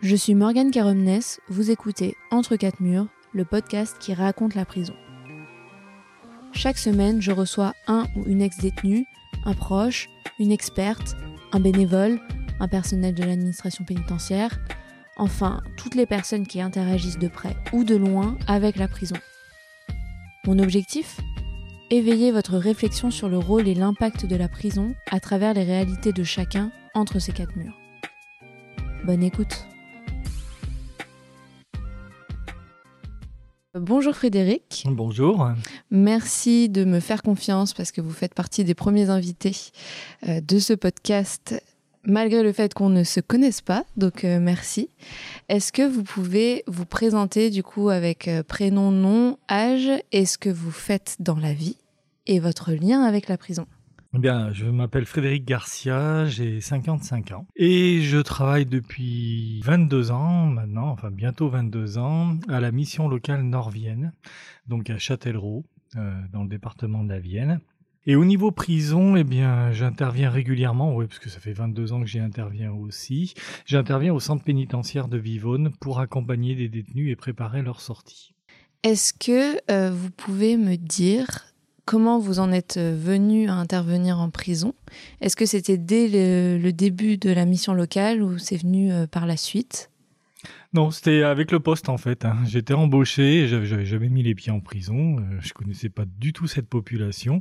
[0.00, 4.94] Je suis Morgane Caromnes, vous écoutez Entre quatre murs, le podcast qui raconte la prison.
[6.52, 9.06] Chaque semaine, je reçois un ou une ex-détenue,
[9.44, 10.08] un proche,
[10.38, 11.16] une experte,
[11.50, 12.20] un bénévole,
[12.60, 14.60] un personnel de l'administration pénitentiaire,
[15.16, 19.16] enfin toutes les personnes qui interagissent de près ou de loin avec la prison.
[20.46, 21.18] Mon objectif?
[21.90, 26.12] Éveiller votre réflexion sur le rôle et l'impact de la prison à travers les réalités
[26.12, 27.76] de chacun entre ces quatre murs.
[29.04, 29.66] Bonne écoute.
[33.80, 34.84] Bonjour Frédéric.
[34.88, 35.48] Bonjour.
[35.90, 39.56] Merci de me faire confiance parce que vous faites partie des premiers invités
[40.26, 41.62] euh, de ce podcast
[42.04, 44.88] malgré le fait qu'on ne se connaisse pas, donc euh, merci.
[45.48, 50.38] Est-ce que vous pouvez vous présenter du coup avec euh, prénom, nom, âge et ce
[50.38, 51.76] que vous faites dans la vie
[52.26, 53.66] et votre lien avec la prison?
[54.14, 60.46] Eh bien, je m'appelle Frédéric Garcia, j'ai 55 ans et je travaille depuis 22 ans
[60.46, 64.12] maintenant, enfin bientôt 22 ans, à la mission locale Nord-Vienne,
[64.66, 65.66] donc à Châtellerault,
[65.96, 67.60] euh, dans le département de la Vienne.
[68.06, 72.00] Et au niveau prison, eh bien, j'interviens régulièrement, oui, parce que ça fait 22 ans
[72.00, 73.34] que j'y interviens aussi.
[73.66, 78.32] J'interviens au centre pénitentiaire de Vivonne pour accompagner des détenus et préparer leur sortie.
[78.84, 81.47] Est-ce que euh, vous pouvez me dire
[81.88, 84.74] comment vous en êtes venu à intervenir en prison?
[85.22, 86.06] Est-ce que c'était dès
[86.58, 89.90] le, début de la mission locale ou c'est venu euh, par la suite?
[90.74, 92.26] Non, c'était avec le poste en fait.
[92.26, 92.36] Hein.
[92.44, 96.46] J'étais embauché, j'avais jamais mis les pieds en prison, euh, je connaissais pas du tout
[96.46, 97.40] cette population,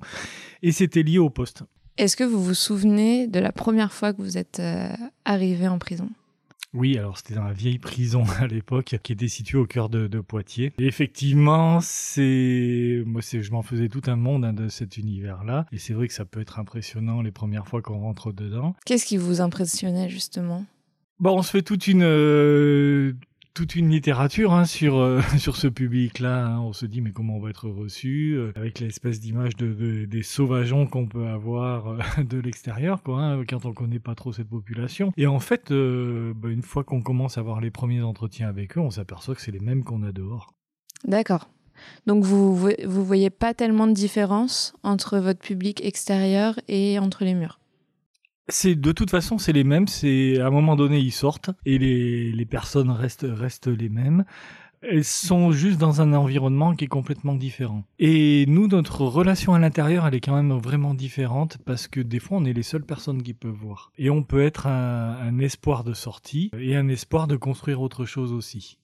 [0.64, 1.64] et c'était lié au poste.
[1.98, 4.88] Est-ce que vous vous souvenez de la première fois que vous êtes euh,
[5.25, 6.08] arrivé en prison?
[6.78, 10.08] Oui, alors c'était dans la vieille prison à l'époque qui était située au cœur de,
[10.20, 10.73] Poitiers.
[10.80, 15.78] effectivement, c'est moi, c'est je m'en faisais tout un monde hein, de cet univers-là, et
[15.78, 18.75] c'est vrai que ça peut être impressionnant les premières fois qu'on rentre dedans.
[18.86, 20.66] Qu'est-ce qui vous impressionnait justement?
[21.19, 23.14] Bon, on se fait toute une euh,
[23.58, 26.45] toute une littérature hein, sur euh, sur ce public-là.
[26.45, 26.59] Hein.
[26.59, 30.22] On se dit mais comment on va être reçu euh, avec l'espèce d'image de, des
[30.22, 35.12] sauvageons qu'on peut avoir de l'extérieur, quoi, hein, quand on connaît pas trop cette population.
[35.18, 38.81] Et en fait, bah, une fois qu'on commence à avoir les premiers entretiens avec eux,
[38.81, 40.53] on s'aperçoit que c'est les mêmes qu'on a dehors.
[41.06, 41.50] D'accord.
[42.06, 47.34] Donc vous vous voyez pas tellement de différence entre votre public extérieur et entre les
[47.34, 47.59] murs?
[48.50, 49.88] C'est de toute façon c'est les mêmes.
[49.88, 54.25] C'est à un moment donné ils sortent et les, les personnes restent restent les mêmes.
[54.81, 57.84] Elles sont juste dans un environnement qui est complètement différent.
[57.97, 62.19] Et nous, notre relation à l'intérieur, elle est quand même vraiment différente parce que des
[62.19, 63.91] fois, on est les seules personnes qui peuvent voir.
[63.97, 68.06] Et on peut être un, un espoir de sortie et un espoir de construire autre
[68.06, 68.78] chose aussi.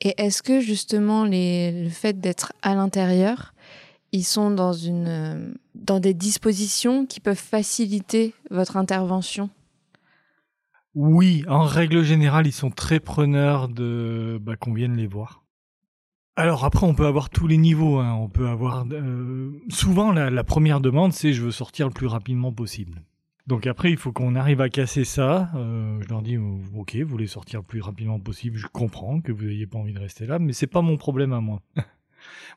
[0.00, 3.54] Et est-ce que justement les, le fait d'être à l'intérieur,
[4.12, 9.50] ils sont dans, une, euh, dans des dispositions qui peuvent faciliter votre intervention?
[10.94, 15.44] Oui, en règle générale, ils sont très preneurs de bah, qu'on vienne les voir.
[16.36, 17.98] Alors après, on peut avoir tous les niveaux.
[17.98, 18.14] Hein.
[18.14, 22.52] On peut avoir euh, souvent la, première demande, c'est je veux sortir le plus rapidement
[22.52, 23.02] possible.
[23.46, 25.50] Donc après, il faut qu'on arrive à casser ça.
[25.54, 28.56] Euh, je leur dis ok, vous voulez sortir le plus rapidement possible.
[28.56, 31.32] Je comprends que vous n'ayez pas envie de rester là, mais c'est pas mon problème
[31.32, 31.60] à moi.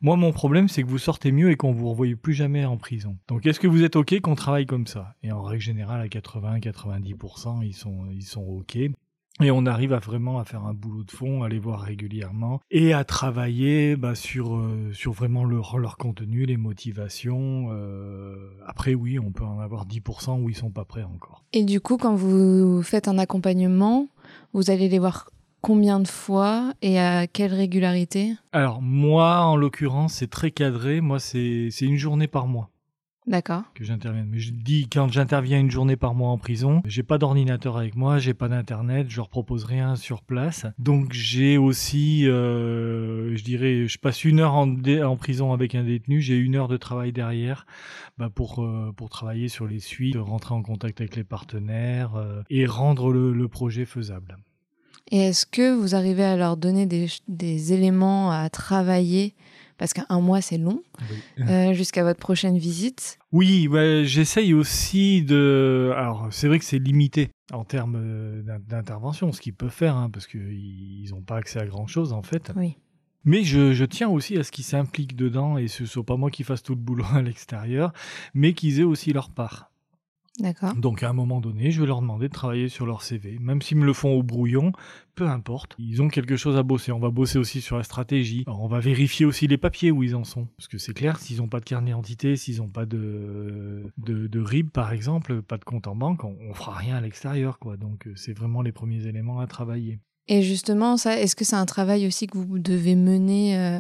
[0.02, 2.78] Moi, mon problème, c'est que vous sortez mieux et qu'on vous revoie plus jamais en
[2.78, 3.18] prison.
[3.28, 5.16] Donc, est-ce que vous êtes OK qu'on travaille comme ça?
[5.24, 8.78] Et en règle générale, à 80-90%, ils sont, ils sont OK.
[9.40, 12.60] Et on arrive à vraiment à faire un boulot de fond, à les voir régulièrement
[12.72, 17.68] et à travailler bah, sur euh, sur vraiment leur leur contenu, les motivations.
[17.72, 21.44] Euh, après oui, on peut en avoir 10% où ils sont pas prêts encore.
[21.54, 24.08] Et du coup, quand vous faites un accompagnement,
[24.54, 25.30] vous allez les voir
[25.68, 31.02] combien de fois et à quelle régularité Alors moi, en l'occurrence, c'est très cadré.
[31.02, 32.70] Moi, c'est une journée par mois.
[33.26, 33.64] D'accord.
[33.76, 34.24] Que j'interviens.
[34.26, 37.98] Mais je dis quand j'interviens une journée par mois en prison, j'ai pas d'ordinateur avec
[37.98, 40.66] moi, j'ai pas d'internet, je leur propose rien sur place.
[40.80, 45.84] Donc j'ai aussi, euh, je dirais, je passe une heure en, en prison avec un
[45.84, 47.66] détenu, j'ai une heure de travail derrière
[48.18, 52.42] bah, pour euh, pour travailler sur les suites, rentrer en contact avec les partenaires euh,
[52.50, 54.38] et rendre le projet faisable.
[55.12, 59.34] Et est-ce que vous arrivez à leur donner des, des éléments à travailler?
[59.78, 60.82] Parce qu'un mois c'est long,
[61.40, 63.20] euh, jusqu'à votre prochaine visite.
[63.32, 65.94] Oui, bah, j'essaye aussi de.
[65.96, 70.10] Alors c'est vrai que c'est limité en termes euh, d'intervention, ce qu'ils peuvent faire, hein,
[70.12, 72.52] parce qu'ils n'ont pas accès à grand chose en fait.
[72.56, 72.76] Oui.
[73.24, 76.32] Mais je, je, tiens aussi à ce qu'ils s'impliquent dedans et ce soit pas moi
[76.32, 77.94] qui fasse tout le boulot à l'extérieur,
[78.34, 79.70] mais qu'ils aient aussi leur part.
[80.40, 80.76] D'accord.
[80.76, 83.62] Donc à un moment donné, je vais leur demander de travailler sur leur CV, même
[83.62, 84.72] s'ils me le font au brouillon,
[85.16, 85.76] peu importe.
[85.80, 86.92] Ils ont quelque chose à bosser.
[86.92, 88.44] On va bosser aussi sur la stratégie.
[88.46, 91.18] Alors, on va vérifier aussi les papiers où ils en sont, parce que c'est clair,
[91.18, 95.42] s'ils n'ont pas de carnet d'identité, s'ils n'ont pas de, de de RIB par exemple,
[95.42, 97.78] pas de compte en banque, on, on fera rien à l'extérieur, quoi.
[97.78, 100.00] Donc euh, c'est vraiment les premiers éléments à travailler.
[100.28, 103.80] Et justement, ça, est-ce que c'est un travail aussi que vous devez mener euh,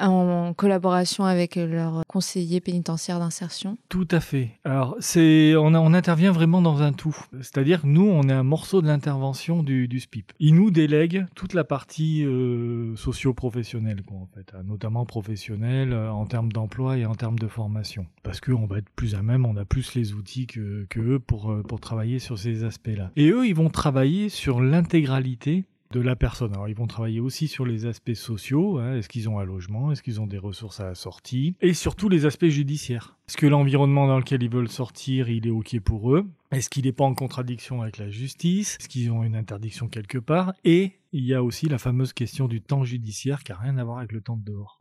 [0.00, 4.58] en collaboration avec leur conseiller pénitentiaire d'insertion Tout à fait.
[4.64, 7.16] Alors, c'est, on, intervient vraiment dans un tout.
[7.40, 10.32] C'est-à-dire nous, on est un morceau de l'intervention du, SPIP.
[10.38, 16.26] Ils nous délèguent toute la partie euh, socio-professionnelle, en fait, hein, notamment professionnelle euh, en
[16.26, 18.06] termes d'emploi et en termes de formation.
[18.22, 21.80] Parce qu'on va être plus à même, on a plus les outils que, euh, pour
[21.80, 23.10] travailler sur ces aspects-là.
[23.16, 26.52] Et eux, ils vont travailler sur l'intégralité de la personne.
[26.54, 28.78] Alors, ils vont travailler aussi sur les aspects sociaux.
[28.78, 28.96] hein.
[28.96, 29.92] Est-ce qu'ils ont un logement?
[29.92, 31.54] Est-ce qu'ils ont des ressources à la sortie?
[31.60, 33.16] Et surtout les aspects judiciaires.
[33.28, 36.26] Est-ce que l'environnement dans lequel ils veulent sortir, il est OK pour eux?
[36.50, 38.76] Est-ce qu'il n'est pas en contradiction avec la justice?
[38.80, 40.52] Est-ce qu'ils ont une interdiction quelque part?
[40.64, 43.84] Et il y a aussi la fameuse question du temps judiciaire qui n'a rien à
[43.84, 44.80] voir avec le temps de dehors.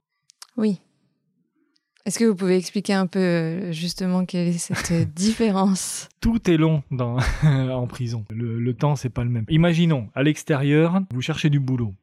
[0.57, 0.79] Oui.
[2.05, 6.09] Est-ce que vous pouvez expliquer un peu euh, justement quelle est cette euh, différence?
[6.19, 8.25] Tout est long dans, en prison.
[8.31, 9.45] Le, le temps, c'est pas le même.
[9.49, 11.93] Imaginons, à l'extérieur, vous cherchez du boulot.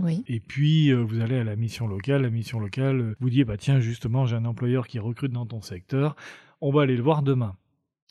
[0.00, 0.24] Oui.
[0.26, 2.22] Et puis, euh, vous allez à la mission locale.
[2.22, 5.46] La mission locale euh, vous dit, bah tiens, justement, j'ai un employeur qui recrute dans
[5.46, 6.16] ton secteur.
[6.60, 7.56] On va aller le voir demain.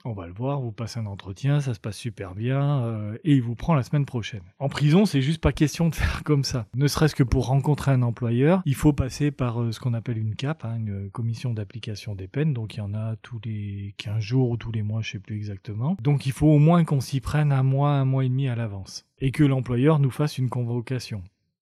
[0.04, 3.34] On va le voir, vous passez un entretien, ça se passe super bien, euh, et
[3.36, 4.42] il vous prend la semaine prochaine.
[4.58, 6.66] En prison, c'est juste pas question de faire comme ça.
[6.76, 10.18] Ne serait-ce que pour rencontrer un employeur, il faut passer par euh, ce qu'on appelle
[10.18, 12.54] une CAP, hein, une commission d'application des peines.
[12.54, 15.20] Donc il y en a tous les 15 jours ou tous les mois, je sais
[15.20, 15.96] plus exactement.
[16.02, 18.56] Donc il faut au moins qu'on s'y prenne un mois, un mois et demi à
[18.56, 19.06] l'avance.
[19.20, 21.24] Et que l'employeur nous fasse une convocation.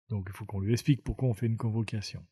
[0.08, 2.22] Donc il faut qu'on lui explique pourquoi on fait une convocation.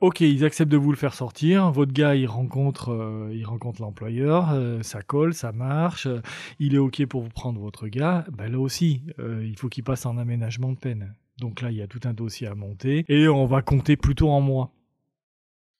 [0.00, 1.70] Ok, ils acceptent de vous le faire sortir.
[1.72, 6.06] Votre gars, il rencontre, euh, rencontre l'employeur, euh, ça colle, ça marche.
[6.06, 6.22] euh,
[6.58, 8.24] il est ok pour vous prendre votre gars.
[8.32, 11.14] Ben là aussi, il faut qu'il passe en aménagement de peine.
[11.38, 14.30] Donc là, il y a tout un dossier à monter et on va compter plutôt
[14.30, 14.72] en mois.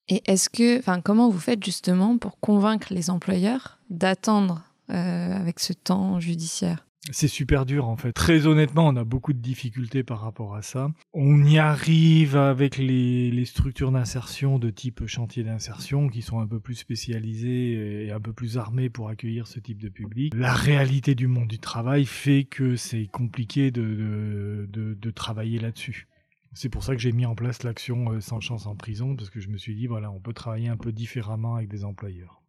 [0.09, 5.73] Et est-ce que, enfin, comment vous faites justement pour convaincre les employeurs d'attendre avec ce
[5.73, 6.85] temps judiciaire?
[7.11, 8.13] C'est super dur en fait.
[8.13, 10.91] Très honnêtement, on a beaucoup de difficultés par rapport à ça.
[11.15, 16.61] On y arrive avec les, structures d'insertion de type chantier d'insertion qui sont un peu
[16.61, 20.35] plus spécialisées et un peu plus armées pour accueillir ce type de public.
[20.37, 26.07] La réalité du monde du travail fait que c'est compliqué de- de travailler là-dessus.
[26.53, 29.31] C'est pour ça que j'ai mis en place l'action euh, sans chance en prison parce
[29.31, 32.40] que je me suis dit voilà, on peut travailler un peu différemment avec des employeurs.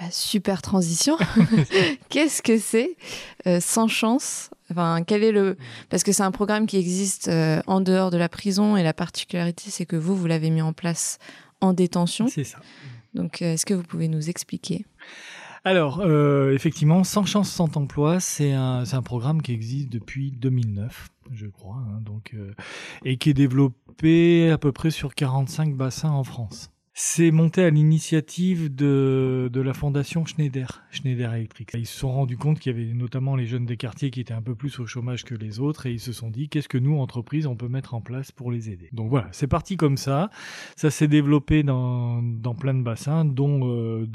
[0.00, 1.16] Bah, Super transition.
[2.08, 2.96] Qu'est-ce que c'est
[3.46, 4.50] euh, sans chance?
[4.70, 5.56] Enfin, quel est le
[5.90, 8.94] Parce que c'est un programme qui existe euh, en dehors de la prison et la
[8.94, 11.18] particularité, c'est que vous, vous l'avez mis en place
[11.60, 12.28] en détention.
[12.28, 12.60] C'est ça.
[13.14, 14.86] Donc, euh, est-ce que vous pouvez nous expliquer?
[15.64, 21.46] Alors, euh, effectivement, Sans chance, sans emploi, c'est un, programme qui existe depuis 2009, je
[21.46, 22.54] crois, hein, donc, euh,
[23.04, 26.69] et qui est développé à peu près sur 45 bassins en France.
[26.92, 31.70] C'est monté à l'initiative de, la fondation Schneider, Schneider Electric.
[31.74, 34.34] Ils se sont rendus compte qu'il y avait notamment les jeunes des quartiers qui étaient
[34.34, 36.78] un peu plus au chômage que les autres et ils se sont dit qu'est-ce que
[36.78, 38.88] nous, entreprises, on peut mettre en place pour les aider?
[38.92, 40.30] Donc voilà, c'est parti comme ça.
[40.76, 42.22] Ça s'est développé dans,
[42.58, 44.06] plein de bassins, dont, euh,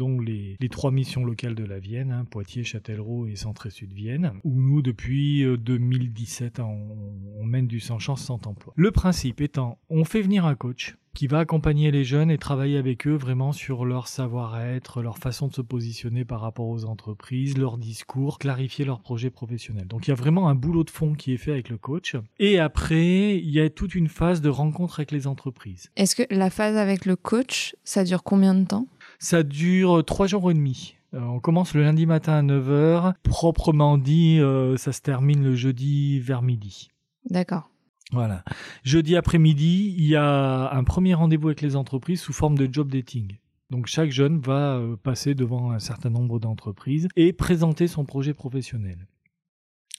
[0.59, 4.33] les, trois missions locales de la Vienne, hein, Poitiers, Châtellerault et Centre et Sud Vienne,
[4.43, 8.73] où nous, depuis euh, 2017, hein, on, on mène du sans chance, sans emploi.
[8.75, 12.77] Le principe étant, on fait venir un coach qui va accompagner les jeunes et travailler
[12.77, 17.57] avec eux vraiment sur leur savoir-être, leur façon de se positionner par rapport aux entreprises,
[17.57, 19.87] leur discours, clarifier leur projet professionnel.
[19.87, 22.15] Donc il y a vraiment un boulot de fond qui est fait avec le coach.
[22.37, 25.89] Et après, il y a toute une phase de rencontre avec les entreprises.
[25.95, 28.87] Est-ce que la phase avec le coach, ça dure combien de temps?
[29.17, 30.95] Ça dure trois jours et demi.
[31.13, 33.13] Euh, on commence le lundi matin à 9h.
[33.23, 36.89] Proprement dit, euh, ça se termine le jeudi vers midi.
[37.29, 37.69] D'accord.
[38.11, 38.43] Voilà.
[38.83, 42.89] Jeudi après-midi, il y a un premier rendez-vous avec les entreprises sous forme de job
[42.89, 43.37] dating.
[43.71, 48.33] Donc chaque jeune va euh, passer devant un certain nombre d'entreprises et présenter son projet
[48.33, 49.07] professionnel.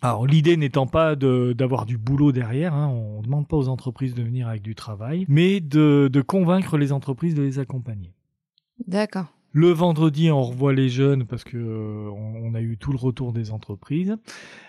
[0.03, 4.15] Alors l'idée n'étant pas d'avoir du boulot derrière, hein, on ne demande pas aux entreprises
[4.15, 8.13] de venir avec du travail, mais de, de convaincre les entreprises de les accompagner.
[8.87, 9.33] D'accord.
[9.53, 13.33] Le vendredi, on revoit les jeunes parce que euh, on a eu tout le retour
[13.33, 14.15] des entreprises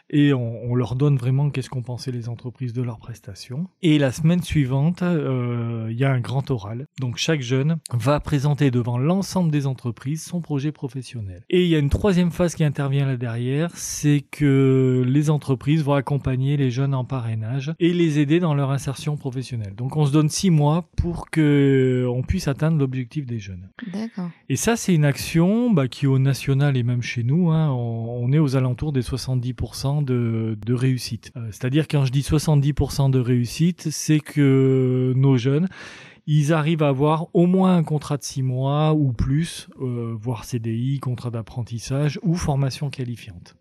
[0.09, 3.67] et on, on leur donne vraiment qu'est-ce qu'ont pensé les entreprises de leurs prestations.
[3.81, 6.87] Et la semaine suivante, euh, il y a un grand oral.
[6.99, 11.43] Donc chaque jeune va présenter devant l'ensemble des entreprises son projet professionnel.
[11.49, 15.83] Et il y a une troisième phase qui intervient là derrière, c'est que les entreprises
[15.83, 19.75] vont accompagner les jeunes en parrainage et les aider dans leur insertion professionnelle.
[19.75, 23.69] Donc on se donne six mois pour que on puisse atteindre l'objectif des jeunes.
[23.91, 24.29] D'accord.
[24.49, 28.31] Et ça, c'est une action bah, qui, au national et même chez nous, hein, on,
[28.31, 31.31] est aux alentours des 70% de, réussite.
[31.35, 35.67] Euh, c'est-à-dire, quand je dis 70% de réussite, c'est que nos jeunes,
[36.27, 40.43] ils arrivent à avoir au moins un contrat de six mois ou plus, euh, voire
[40.43, 43.55] CDI, contrat d'apprentissage ou formation qualifiante.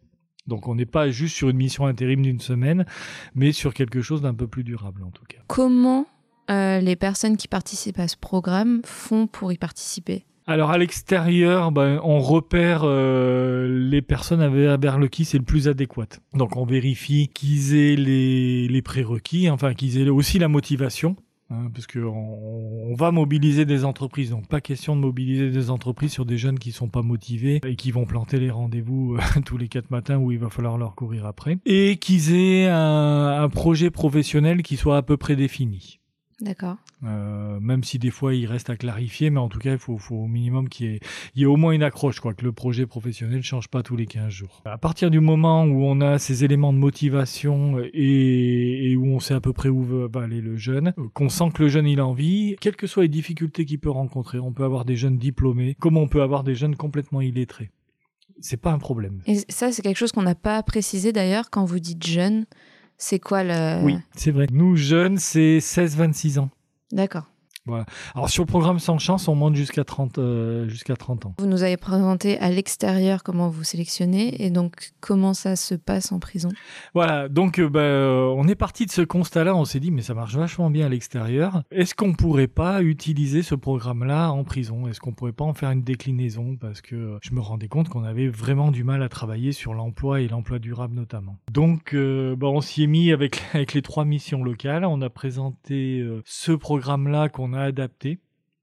[0.47, 2.87] Donc on n'est pas juste sur une mission intérim d'une semaine,
[3.35, 5.38] mais sur quelque chose d'un peu plus durable en tout cas.
[5.49, 6.07] Comment
[6.50, 10.25] euh, les personnes qui participent à ce programme font pour y participer?
[10.48, 15.66] Alors à l'extérieur, ben, on repère euh, les personnes vers le qui c'est le plus
[15.66, 16.06] adéquat.
[16.34, 21.16] Donc on vérifie qu'ils aient les, prérequis, enfin qu'ils aient aussi la motivation.
[21.48, 26.10] Hein, parce qu'on on va mobiliser des entreprises, donc pas question de mobiliser des entreprises
[26.10, 29.56] sur des jeunes qui sont pas motivés et qui vont planter les rendez-vous euh, tous
[29.56, 33.90] les quatre matins où il va falloir leur courir après, et qu'ils aient un projet
[33.90, 36.00] professionnel qui soit à peu près défini.
[36.40, 36.76] D'accord.
[37.05, 39.99] Euh, même si des fois il reste à clarifier, mais en tout cas, il faut,
[40.11, 41.00] au minimum qu'il
[41.35, 43.97] y, ait, au moins une accroche, quoi, que le projet professionnel ne change pas tous
[43.97, 44.62] les 15 jours.
[44.66, 49.35] À partir du moment où on a ces éléments de motivation et, où on sait
[49.35, 52.07] à peu près où va aller le jeune, qu'on sent que le jeune il a
[52.07, 55.75] envie, quelles que soient les difficultés qu'il peut rencontrer, on peut avoir des jeunes diplômés,
[55.81, 57.71] comme on peut avoir des jeunes complètement illettrés.
[58.40, 59.23] C'est pas un problème.
[59.26, 62.45] Et ça, c'est quelque chose qu'on n'a pas précisé d'ailleurs quand vous dites jeune.
[62.98, 63.84] C'est quoi le...
[63.84, 64.46] Oui, c'est vrai.
[64.50, 66.50] Nous, jeunes, c'est 16-26 ans.
[66.92, 67.26] D'accord.
[67.66, 67.85] Voilà.
[68.14, 71.35] Alors sur le programme Sans Chance, on monte jusqu'à 30, euh, jusqu'à 30 ans.
[71.38, 76.12] Vous nous avez présenté à l'extérieur comment vous sélectionnez et donc comment ça se passe
[76.12, 76.50] en prison.
[76.94, 80.02] Voilà, donc euh, bah, euh, on est parti de ce constat-là, on s'est dit mais
[80.02, 81.62] ça marche vachement bien à l'extérieur.
[81.73, 84.87] Est-ce qu'on pourrait pas utiliser ce programme-là en prison?
[84.87, 86.56] Est-ce qu'on pourrait pas en faire une déclinaison?
[86.56, 90.20] Parce que je me rendais compte qu'on avait vraiment du mal à travailler sur l'emploi
[90.20, 91.37] et l'emploi durable notamment.
[91.50, 96.04] Donc bah, on s'y est mis avec, avec les trois missions locales, on a présenté
[96.25, 98.20] ce programme-là qu'on a adapté.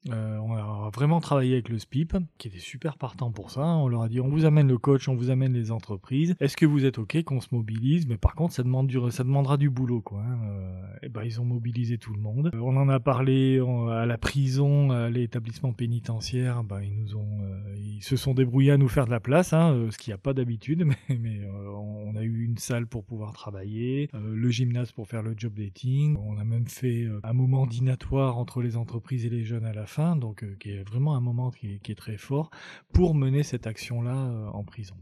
[0.09, 3.61] Euh, on a vraiment travaillé avec le SPIP, qui était super partant pour ça.
[3.61, 6.35] On leur a dit on vous amène le coach, on vous amène les entreprises.
[6.39, 8.07] Est-ce que vous êtes OK qu'on se mobilise?
[8.07, 10.01] Mais par contre, ça, demande du, ça demandera du boulot.
[10.01, 10.39] Quoi, et hein.
[10.45, 12.51] euh, eh ben, ils ont mobilisé tout le monde.
[12.53, 16.63] Euh, on en a parlé à la prison, à l'établissement pénitentiaire.
[16.63, 17.39] Ben, ils, nous ont,
[17.77, 20.19] ils se sont débrouillés à nous faire de la place, hein, ce qu'il n'y a
[20.19, 20.85] pas d'habitude.
[21.09, 21.41] Mais,
[21.75, 26.15] on a eu une salle pour pouvoir travailler, le gymnase pour faire le job dating.
[26.17, 29.85] On a même fait un moment dînatoire entre les entreprises et les jeunes à la
[29.93, 32.49] fin, donc euh, qui est vraiment un moment qui est, très fort
[32.93, 34.95] pour mener cette action-là euh, en prison.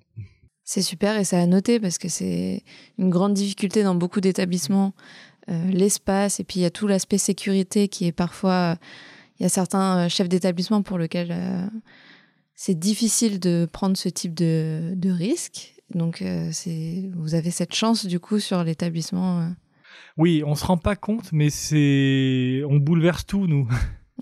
[0.63, 2.63] C'est super et ça a noté parce que c'est
[2.97, 4.93] une grande difficulté dans beaucoup d'établissements,
[5.49, 8.75] euh, l'espace et puis il y a tout l'aspect sécurité qui est parfois,
[9.39, 11.33] il y a certains chefs d'établissement pour lesquels
[12.53, 15.75] c'est difficile de prendre ce type de, de risque.
[15.95, 19.51] Donc c'est, vous avez cette chance du coup sur l'établissement.
[20.17, 23.67] Oui, on se rend pas compte, mais c'est, on bouleverse tout nous.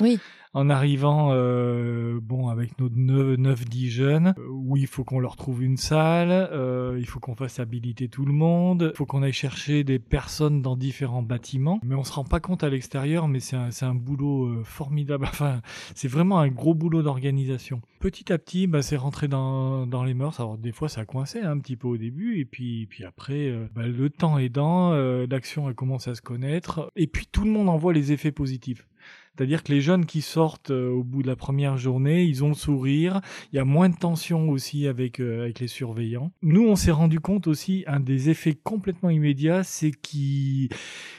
[0.01, 0.19] Oui
[0.53, 5.63] en arrivant euh, bon avec nos 9-10 jeunes euh, où il faut qu'on leur trouve
[5.63, 9.33] une salle, euh, il faut qu'on fasse habiliter tout le monde, il faut qu'on aille
[9.33, 13.39] chercher des personnes dans différents bâtiments, mais on se rend pas compte à l'extérieur, mais
[13.39, 15.61] c'est un, un, boulot formidable, enfin
[15.93, 17.81] c'est vraiment un gros boulot d'organisation.
[17.99, 21.41] Petit à petit, bah, c'est rentré dans, dans les mœurs, alors des fois ça coincé
[21.41, 24.93] un petit peu au début, et puis, puis après, bah, le temps aidant,
[25.29, 28.31] l'action elle commence à se connaître, et puis tout le monde en voit les effets
[28.31, 28.87] positifs.
[29.35, 32.49] C'est-à-dire que les jeunes qui sortent euh, au bout de la première journée, ils ont
[32.49, 33.21] le sourire.
[33.51, 36.31] Il y a moins de tension aussi avec, euh, avec les surveillants.
[36.41, 40.69] Nous, on s'est rendu compte aussi, un des effets complètement immédiats, c'est qu'ils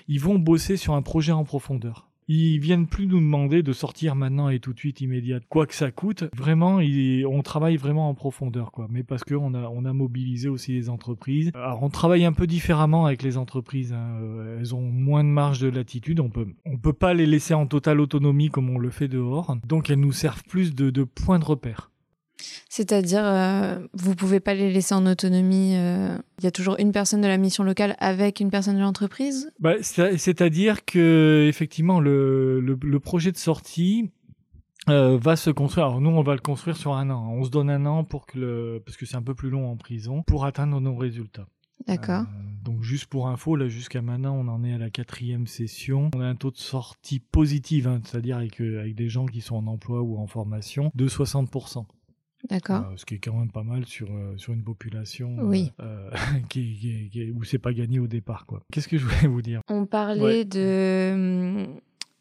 [0.08, 2.09] vont bosser sur un projet en profondeur.
[2.32, 5.74] Ils viennent plus nous demander de sortir maintenant et tout de suite immédiat, quoi que
[5.74, 6.26] ça coûte.
[6.32, 6.78] Vraiment,
[7.28, 8.86] on travaille vraiment en profondeur, quoi.
[8.88, 11.50] Mais parce qu'on a, on a mobilisé aussi les entreprises.
[11.54, 13.92] Alors, on travaille un peu différemment avec les entreprises.
[13.92, 14.20] Hein.
[14.22, 16.20] Euh, elles ont moins de marge de latitude.
[16.20, 19.56] On peut, on peut pas les laisser en totale autonomie comme on le fait dehors.
[19.66, 21.89] Donc, elles nous servent plus de, de points de repère.
[22.70, 25.74] C'est-à-dire, euh, vous pouvez pas les laisser en autonomie.
[25.74, 28.80] Euh, il y a toujours une personne de la mission locale avec une personne de
[28.80, 29.50] l'entreprise?
[29.58, 34.12] Bah, c'est-à-dire que effectivement, le, le, projet de sortie
[34.88, 35.86] euh, va se construire.
[35.86, 37.32] Alors nous, on va le construire sur un an.
[37.32, 39.68] On se donne un an pour que le, parce que c'est un peu plus long
[39.68, 41.48] en prison, pour atteindre nos résultats.
[41.88, 42.26] D'accord.
[42.62, 46.10] donc juste pour info, là jusqu'à maintenant, on en est à la quatrième session.
[46.14, 49.56] On a un taux de sortie positif, hein, c'est-à-dire avec, avec des gens qui sont
[49.56, 51.86] en emploi ou en formation, de 60%.
[52.48, 52.86] D'accord.
[52.90, 55.72] Euh, ce qui est quand même pas mal sur, euh, sur une population oui.
[55.80, 56.10] euh,
[56.48, 58.46] qui, qui, où c'est pas gagné au départ.
[58.46, 58.62] quoi.
[58.72, 59.60] Qu'est-ce que je voulais vous dire?
[59.68, 61.66] On parlait de,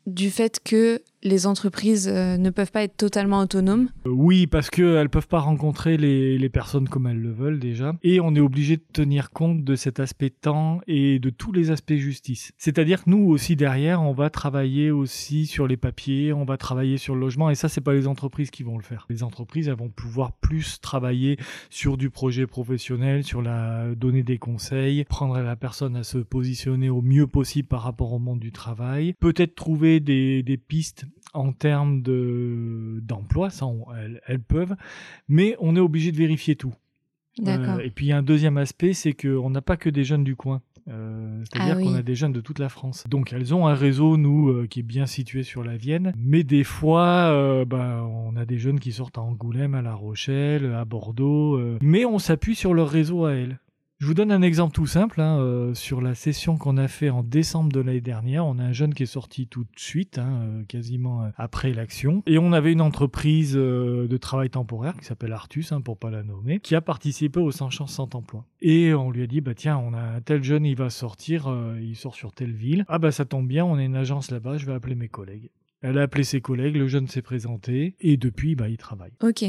[0.07, 4.69] du fait que les entreprises euh, ne peuvent pas être totalement autonomes Euh, Oui, parce
[4.69, 7.93] qu'elles peuvent pas rencontrer les, personnes comme elles le veulent déjà.
[8.01, 11.69] Et on est obligé de tenir compte de cet aspect temps et de tous les
[11.69, 12.51] aspects justice.
[12.57, 16.97] C'est-à-dire que nous aussi derrière, on va travailler aussi sur les papiers, on va travailler
[16.97, 17.51] sur le logement.
[17.51, 19.05] Et ça, c'est pas les entreprises qui vont le faire.
[19.09, 21.37] Les entreprises, elles vont pouvoir plus travailler
[21.69, 26.89] sur du projet professionnel, sur la donner des conseils, prendre la personne à se positionner
[26.89, 32.01] au mieux possible par rapport au monde du travail, peut-être trouver des pistes en termes
[32.01, 33.49] de d'emploi,
[33.97, 34.75] elles, elles peuvent,
[35.27, 36.73] mais on est obligé de vérifier tout.
[37.47, 40.03] Euh, et puis il y a un deuxième aspect, c'est qu'on n'a pas que des
[40.03, 40.61] jeunes du coin.
[40.89, 41.83] Euh, C'est-à-dire Ah oui.
[41.85, 43.05] qu'on a des jeunes de toute la France.
[43.07, 46.13] Donc elles ont un réseau, nous, euh, qui est bien situé sur la Vienne.
[46.17, 49.93] Mais des fois, euh, bah, on a des jeunes qui sortent à Angoulême, à La
[49.93, 51.59] Rochelle, à Bordeaux.
[51.81, 53.59] mais on s'appuie sur leur réseau à elles.
[53.99, 55.19] Je vous donne un exemple tout simple.
[55.19, 58.63] hein, euh, sur la session qu'on a fait en décembre de l'année dernière, on a
[58.63, 62.23] un jeune qui est sorti tout de suite, hein, euh, quasiment euh, après l'action.
[62.25, 66.23] Et on avait une entreprise de travail temporaire qui s'appelle Artus, hein, pour pas la
[66.23, 68.45] nommer, qui a participé au 100 chances sans emploi.
[68.61, 71.97] Et on lui a dit, bah tiens, on a tel jeune, il va sortir, il
[71.97, 72.85] sort sur telle ville.
[72.87, 75.49] Ah bah ça tombe bien, on a une agence là-bas, je vais appeler mes collègues.
[75.81, 79.11] Elle a appelé ses collègues, le jeune s'est présenté, et depuis, bah il travaille.
[79.21, 79.43] Ok.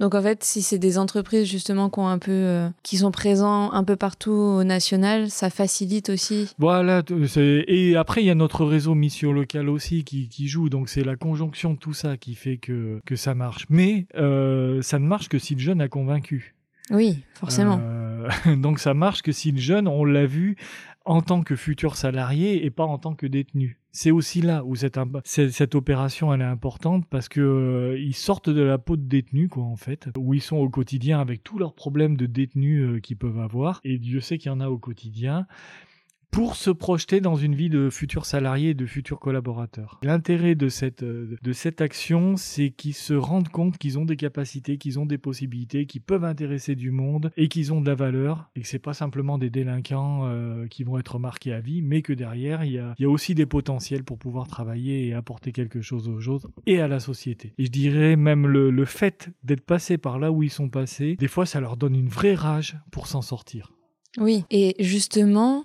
[0.00, 3.10] Donc en fait, si c'est des entreprises justement qui ont un peu, euh, qui sont
[3.10, 6.54] présents un peu partout au national, ça facilite aussi.
[6.58, 10.68] Voilà, c'est- et après il y a notre réseau mission locale aussi qui, qui joue,
[10.68, 13.64] donc c'est la conjonction de tout ça qui fait que, que ça marche.
[13.68, 16.54] Mais euh, ça ne marche que si le jeune a convaincu.
[16.90, 17.78] Oui, forcément.
[17.82, 20.56] Euh, donc ça marche que si le jeune, on l'a vu
[21.04, 23.80] en tant que futur salarié et pas en tant que détenu.
[23.92, 28.50] C'est aussi là où cette, cette, opération elle est importante parce que euh, ils sortent
[28.50, 31.58] de la peau de détenu quoi en fait, où ils sont au quotidien avec tous
[31.58, 34.68] leurs problèmes de détenus euh, qu'ils peuvent avoir et Dieu sait qu'il y en a
[34.68, 35.46] au quotidien
[36.30, 39.98] pour se projeter dans une vie de futur salarié et de futur collaborateur.
[40.02, 44.16] L'intérêt de cette, euh, de cette action, c'est qu'ils se rendent compte qu'ils ont des
[44.16, 47.94] capacités, qu'ils ont des possibilités, qu'ils peuvent intéresser du monde et qu'ils ont de la
[47.94, 51.82] valeur et que c'est pas simplement des délinquants euh, qui vont être marqués à vie,
[51.82, 55.14] mais que derrière, il y a, y a aussi des potentiels pour pouvoir travailler et
[55.14, 57.54] apporter quelque chose aux autres et à la société.
[57.58, 61.16] Et je dirais même le, le fait d'être passé par là où ils sont passés,
[61.16, 63.72] des fois, ça leur donne une vraie rage pour s'en sortir.
[64.18, 64.44] Oui.
[64.50, 65.64] Et justement,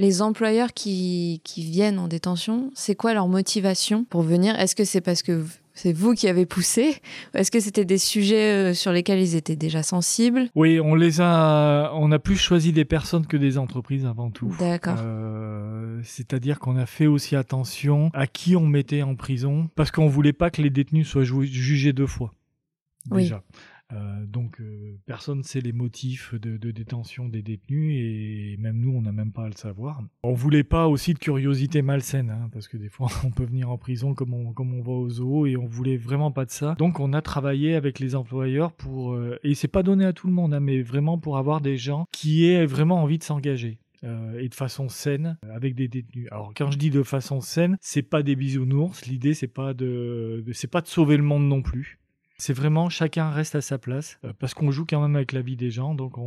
[0.00, 4.58] les employeurs qui, qui viennent en détention, c'est quoi leur motivation pour venir?
[4.58, 6.96] Est-ce que c'est parce que c'est vous qui avez poussé
[7.34, 10.48] Ou Est-ce que c'était des sujets euh, sur lesquels ils étaient déjà sensibles?
[10.54, 14.50] Oui, on les a, on a plus choisi des personnes que des entreprises avant tout.
[14.58, 14.96] D'accord.
[14.98, 20.08] Euh, C'est-à-dire qu'on a fait aussi attention à qui on mettait en prison parce qu'on
[20.08, 22.32] voulait pas que les détenus soient jugés deux fois.
[23.10, 23.30] Oui.
[23.92, 28.92] Euh, donc euh, personne ne sait les motifs de, détention des détenus et même nous
[28.92, 30.00] on n'a même pas à le savoir.
[30.22, 33.70] On voulait pas aussi de curiosité malsaine hein, parce que des fois on peut venir
[33.70, 36.50] en prison comme on, comme on va au zoo et on voulait vraiment pas de
[36.50, 36.74] ça.
[36.78, 40.26] Donc on a travaillé avec les employeurs pour euh, et c'est pas donné à tout
[40.28, 43.78] le monde hein, mais vraiment pour avoir des gens qui aient vraiment envie de s'engager.
[44.04, 46.26] euh, et de façon saine avec des détenus.
[46.30, 49.04] Alors quand je dis de façon saine, c'est pas des bisounours.
[49.06, 51.98] L'idée c'est pas de- c'est pas de sauver le monde non plus.
[52.40, 55.42] C'est vraiment chacun reste à sa place euh, parce qu'on joue quand même avec la
[55.42, 56.22] vie des gens, donc on,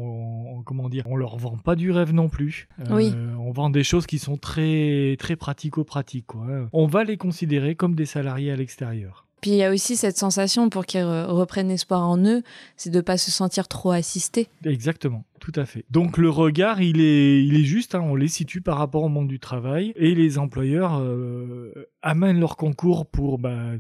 [0.58, 2.68] on- comment dire, on leur vend pas du rêve non plus.
[2.80, 3.14] Euh, Oui.
[3.40, 6.28] On vend des choses qui sont très très pratico-pratiques.
[6.28, 6.46] quoi.
[6.72, 9.26] On va les considérer comme des salariés à l'extérieur.
[9.42, 12.44] Puis il y a aussi cette sensation pour qu'ils re- reprennent espoir en eux,
[12.78, 14.48] c'est de pas se sentir trop assistés.
[14.64, 15.84] Exactement, tout à fait.
[15.92, 19.10] Donc le regard, il est, il est juste, hein, on les situe par rapport au
[19.10, 23.72] monde du travail et les employeurs euh, amènent leur concours pour bah,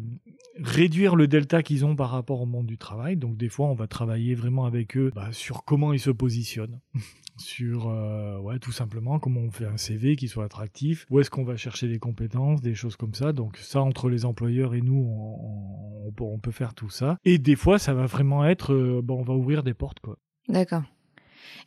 [0.59, 3.17] réduire le delta qu'ils ont par rapport au monde du travail.
[3.17, 6.79] Donc des fois, on va travailler vraiment avec eux bah, sur comment ils se positionnent.
[7.37, 11.31] sur euh, ouais tout simplement comment on fait un CV qui soit attractif où est-ce
[11.31, 14.81] qu'on va chercher des compétences des choses comme ça donc ça entre les employeurs et
[14.81, 18.71] nous on, on- on peut- faire tout ça et des fois ça va vraiment être
[18.75, 20.83] euh, bon on va ouvrir des portes quoi D'accord.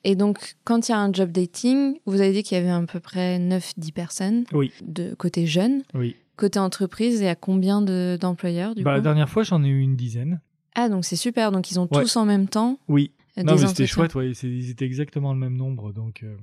[0.04, 2.70] Et donc, quand il y a un job dating, vous avez dit qu'il y avait
[2.70, 4.70] à peu près 9-10 personnes Oui.
[4.82, 5.82] de côté jeune.
[5.94, 9.68] oui Côté entreprise, y a combien de- d'employeurs du Bah, la dernière fois, j'en ai
[9.68, 10.40] eu une dizaine.
[10.74, 11.50] Ah, donc c'est super.
[11.52, 12.02] Donc ils ont Ouais.
[12.02, 13.12] tous en même temps Oui.
[13.38, 14.30] Non, mais c'était chouette, ouais.
[14.30, 15.92] Ils étaient exactement le même nombre.
[15.92, 16.36] Donc, euh,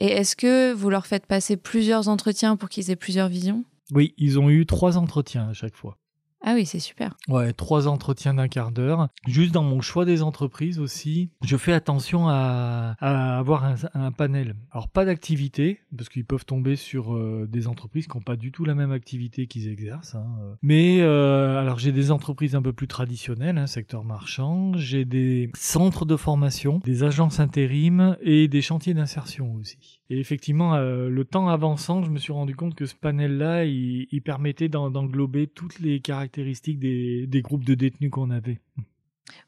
[0.00, 3.64] Et est-ce que vous leur faites passer plusieurs entretiens pour qu'ils aient plusieurs visions?
[3.92, 5.96] Oui, ils ont eu trois entretiens à chaque fois.
[6.42, 7.16] Ah oui, c'est super.
[7.28, 9.08] Ouais, trois entretiens d'un quart d'heure.
[9.26, 14.56] Juste dans mon choix des entreprises aussi, je fais attention à, avoir un, panel.
[14.72, 18.52] Alors pas d'activité, parce qu'ils peuvent tomber sur euh, des entreprises qui n'ont pas du
[18.52, 20.14] tout la même activité qu'ils exercent.
[20.14, 20.26] Hein.
[20.62, 24.72] Mais euh, alors j'ai des entreprises un peu plus traditionnelles, hein, secteur marchand.
[24.76, 29.99] J'ai des centres de formation, des agences intérim et des chantiers d'insertion aussi.
[30.10, 34.22] Et effectivement, euh, le temps avançant, je me suis rendu compte que ce panel-là, il,
[34.22, 38.60] permettait d'englober toutes les caractéristiques des groupes de détenus qu'on avait.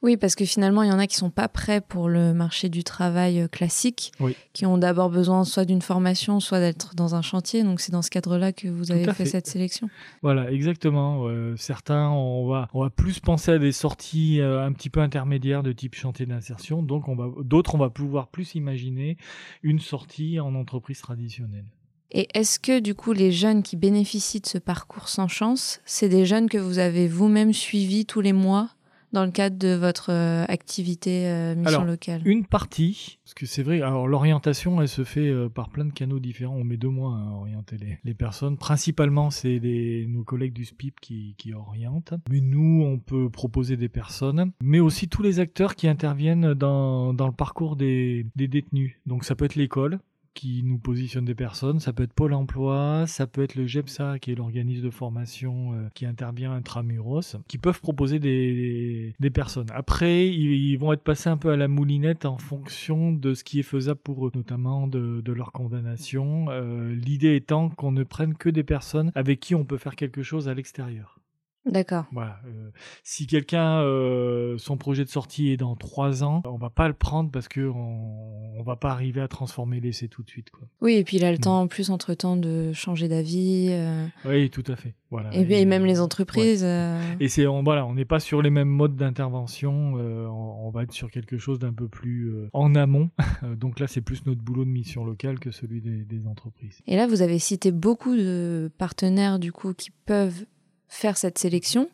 [0.02, 2.68] Oui, parce que finalement, il y en a qui sont pas prêts pour le marché
[2.68, 4.36] du travail euh, classique, oui.
[4.52, 7.62] qui ont d'abord besoin soit d'une formation, soit d'être dans un chantier.
[7.62, 9.88] Donc, c'est dans ce cadre-là que vous avez fait, fait, cette sélection.
[10.22, 11.28] Voilà, exactement.
[11.28, 15.00] Euh, certains, on va, on va plus penser à des sorties euh, un petit peu
[15.00, 16.82] intermédiaires de type chantier d'insertion.
[16.82, 19.16] Donc, on va, d'autres, on va pouvoir plus imaginer
[19.62, 21.66] une sortie en entreprise traditionnelle.
[22.12, 26.10] Et est-ce que du coup les jeunes qui bénéficient de ce parcours sans chance, c'est
[26.10, 28.68] des jeunes que vous avez vous-même suivis tous les mois
[29.12, 33.46] dans le cadre de votre euh, activité euh, mission alors, locale Une partie, parce que
[33.46, 36.76] c'est vrai, alors l'orientation elle se fait euh, par plein de canaux différents, on met
[36.76, 38.56] deux mois à orienter les, les personnes.
[38.56, 39.60] Principalement c'est
[40.08, 44.80] nos collègues du SPIP qui, qui orientent, mais nous on peut proposer des personnes, mais
[44.80, 48.94] aussi tous les acteurs qui interviennent dans, dans le parcours des, des détenus.
[49.06, 49.98] Donc ça peut être l'école,
[50.34, 51.80] qui nous positionne des personnes.
[51.80, 55.72] Ça peut être Pôle emploi, ça peut être le GEPSA, qui est l'organisme de formation
[55.72, 59.68] euh, qui intervient intramuros, qui peuvent proposer des, des personnes.
[59.72, 63.44] Après, ils, ils, vont être passés un peu à la moulinette en fonction de ce
[63.44, 66.46] qui est faisable pour eux, notamment de, de leur condamnation.
[66.50, 70.22] Euh, L'idée étant qu'on ne prenne que des personnes avec qui on peut faire quelque
[70.22, 71.21] chose à l'extérieur.
[71.64, 72.06] D'accord.
[72.12, 72.40] Voilà.
[72.46, 72.70] Euh,
[73.04, 76.94] si quelqu'un, euh, son projet de sortie est dans trois ans, on va pas le
[76.94, 80.50] prendre parce que on, on va pas arriver à transformer l'essai tout de suite.
[80.50, 80.66] Quoi.
[80.80, 83.68] Oui, et puis il a le temps en plus entre temps de changer d'avis.
[83.70, 84.06] Euh...
[84.24, 84.94] Oui, tout à fait.
[85.10, 85.30] Voilà.
[85.34, 86.64] Et, et même les entreprises.
[86.64, 86.98] Ouais.
[87.20, 89.94] Et c'est on, voilà, on n'est pas sur les mêmes modes d'intervention.
[89.94, 93.10] On, on, va être sur quelque chose d'un peu plus en amont.
[93.56, 96.80] Donc là, c'est plus notre boulot de mission locale que celui des, des entreprises.
[96.86, 100.46] Et là, vous avez cité beaucoup de partenaires du coup qui peuvent
[100.92, 101.88] faire cette sélection.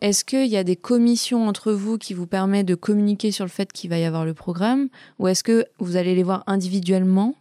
[0.00, 3.50] Est-ce qu'il y a des commissions entre vous qui vous permettent de communiquer sur le
[3.50, 4.88] fait qu'il va y avoir le programme?
[5.18, 7.36] Ou est-ce que vous allez les voir individuellement?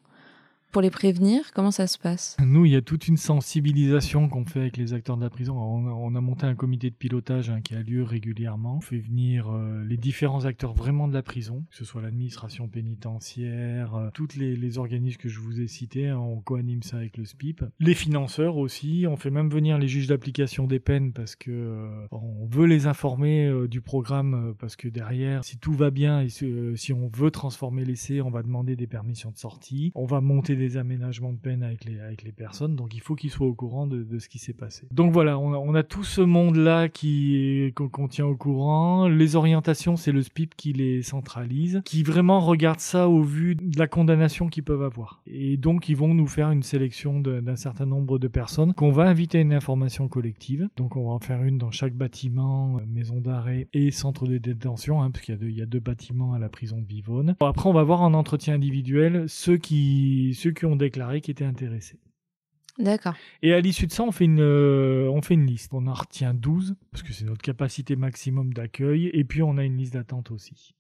[0.72, 2.38] Pour les prévenir Comment ça se passe?
[2.40, 5.58] Nous, il y a toute une sensibilisation qu'on fait avec les acteurs de la prison.
[5.58, 8.78] On a, on a monté un comité de pilotage hein, qui a lieu régulièrement.
[8.78, 12.68] On fait venir euh, les différents acteurs vraiment de la prison, que ce soit l'administration
[12.68, 16.08] pénitentiaire, euh, toutes les, les, organismes que je vous ai cités.
[16.08, 17.64] Hein, on coanime ça avec le SPIP.
[17.80, 19.06] Les financeurs aussi.
[19.08, 22.88] On fait même venir les juges d'application des peines parce que euh, on veut les
[22.88, 27.32] informer euh, du programme parce que derrière, si tout va bien et si on veut
[27.32, 29.92] transformer l'essai, on va demander des permissions de sortie.
[29.96, 33.16] On va monter des aménagements de peine avec les, avec les personnes, donc il faut
[33.16, 34.88] qu'ils soient au courant de, de, ce qui s'est passé.
[34.92, 39.08] Donc voilà, on a, on a tout ce monde-là qui qu'on qu tient au courant.
[39.08, 43.80] Les orientations, c'est le SPIP qui les centralise, qui vraiment regarde ça au vu de
[43.80, 45.22] la condamnation qu'ils peuvent avoir.
[45.26, 49.04] Et donc ils vont nous faire une sélection d'un certain nombre de personnes qu'on va
[49.04, 50.70] inviter à une information collective.
[50.78, 55.02] Donc on va en faire une dans chaque bâtiment, maison d'arrêt et centre de détention,
[55.02, 57.36] hein, parce qu'il y, y, a deux bâtiments à la prison de Bivonne.
[57.40, 61.46] Bon, après on va voir en entretien individuel ceux qui qui ont déclaré qu'ils étaient
[61.46, 62.00] intéressés.
[62.78, 63.16] D'accord.
[63.42, 65.74] Et à l'issue de ça, on fait une, euh, on fait une liste.
[65.74, 69.66] On en retient 12, parce que c'est notre capacité maximum d'accueil, et puis on a
[69.66, 70.76] une liste d'attente aussi.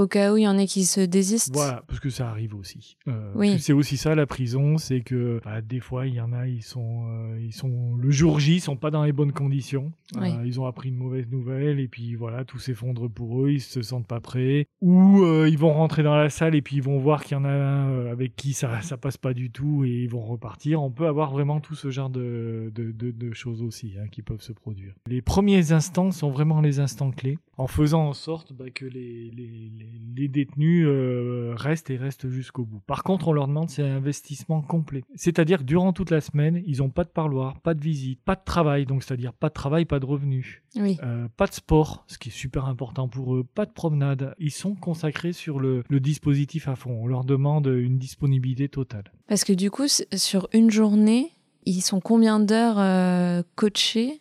[0.00, 1.54] Au cas où il y en a qui se désistent.
[1.54, 2.96] Voilà, parce que ça arrive aussi.
[3.06, 3.58] Euh, oui.
[3.58, 6.62] C'est aussi ça la prison, c'est que bah, des fois il y en a, ils
[6.62, 9.92] sont, euh, ils sont le jour J, ils sont pas dans les bonnes conditions.
[10.16, 10.32] Oui.
[10.32, 13.60] Euh, ils ont appris une mauvaise nouvelle et puis voilà, tout s'effondre pour eux, ils
[13.60, 14.68] se sentent pas prêts.
[14.80, 17.44] Ou ils vont rentrer dans la salle et puis ils vont voir qu'il y en
[17.44, 20.82] a un avec qui ça, ça passe pas du tout et ils vont repartir.
[20.82, 24.22] On peut avoir vraiment tout ce genre de, de, de, de choses aussi hein, qui
[24.22, 24.94] peuvent se produire.
[25.06, 29.30] Les premiers instants sont vraiment les instants clés, en faisant en sorte bah, que les,
[29.30, 32.80] les, les les détenus euh, restent et restent jusqu'au bout.
[32.86, 35.02] Par contre, on leur demande c'est un investissement complet.
[35.14, 38.34] C'est-à-dire que durant toute la semaine, ils n'ont pas de parloir, pas de visite, pas
[38.34, 40.98] de travail, donc c'est-à-dire pas de travail, pas de revenus, oui.
[41.02, 44.34] euh, pas de sport, ce qui est super important pour eux, pas de promenade.
[44.38, 46.98] Ils sont consacrés sur le, le dispositif à fond.
[47.02, 49.12] On leur demande une disponibilité totale.
[49.28, 51.30] Parce que du coup, sur une journée,
[51.64, 54.20] ils sont combien d'heures euh, coachés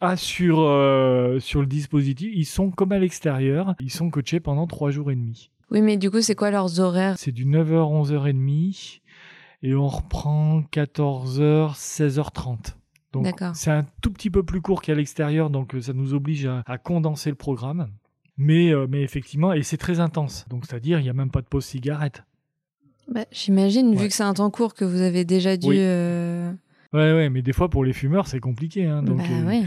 [0.00, 4.66] ah, sur, euh, sur le dispositif, ils sont comme à l'extérieur, ils sont coachés pendant
[4.66, 5.50] trois jours et demi.
[5.70, 7.16] Oui, mais du coup, c'est quoi leurs horaires?
[7.18, 9.00] C'est du 9h, 11h30,
[9.62, 12.74] et on reprend 14h, 16h30.
[13.12, 16.62] Donc, c'est un tout petit peu plus court qu'à l'extérieur, donc ça nous oblige à,
[16.66, 17.88] à condenser le programme.
[18.36, 20.44] Mais, euh, mais effectivement, et c'est très intense.
[20.50, 22.22] Donc, c'est-à-dire, il n'y a même pas de pause cigarette.
[23.08, 23.96] Bah, J'imagine, ouais.
[23.96, 25.68] vu que c'est un temps court que vous avez déjà dû...
[25.68, 25.76] Oui.
[25.78, 26.52] Euh
[26.92, 28.86] Ouais, ouais, mais des fois pour les fumeurs, c'est compliqué.
[28.86, 29.64] Hein, donc, bah euh, oui.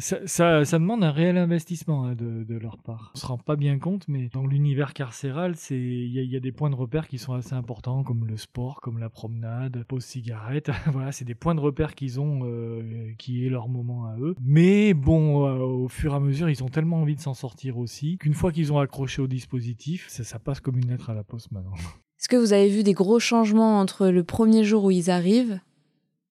[0.00, 3.12] ça, ça, ça demande un réel investissement hein, de, de leur part.
[3.14, 6.30] On se rend pas bien compte, mais dans l'univers carcéral, c'est il y, a- il
[6.30, 9.08] y a des points de repère qui sont assez importants, comme le sport, comme la
[9.10, 10.70] promenade, pause cigarette.
[10.92, 14.34] voilà, c'est des points de repère qu'ils ont, euh, qui est leur moment à eux.
[14.40, 17.78] Mais bon, euh, au fur et à mesure, ils ont tellement envie de s'en sortir
[17.78, 21.14] aussi qu'une fois qu'ils ont accroché au dispositif, ça, ça passe comme une lettre à
[21.14, 21.74] la poste maintenant.
[22.18, 25.60] Est-ce que vous avez vu des gros changements entre le premier jour où ils arrivent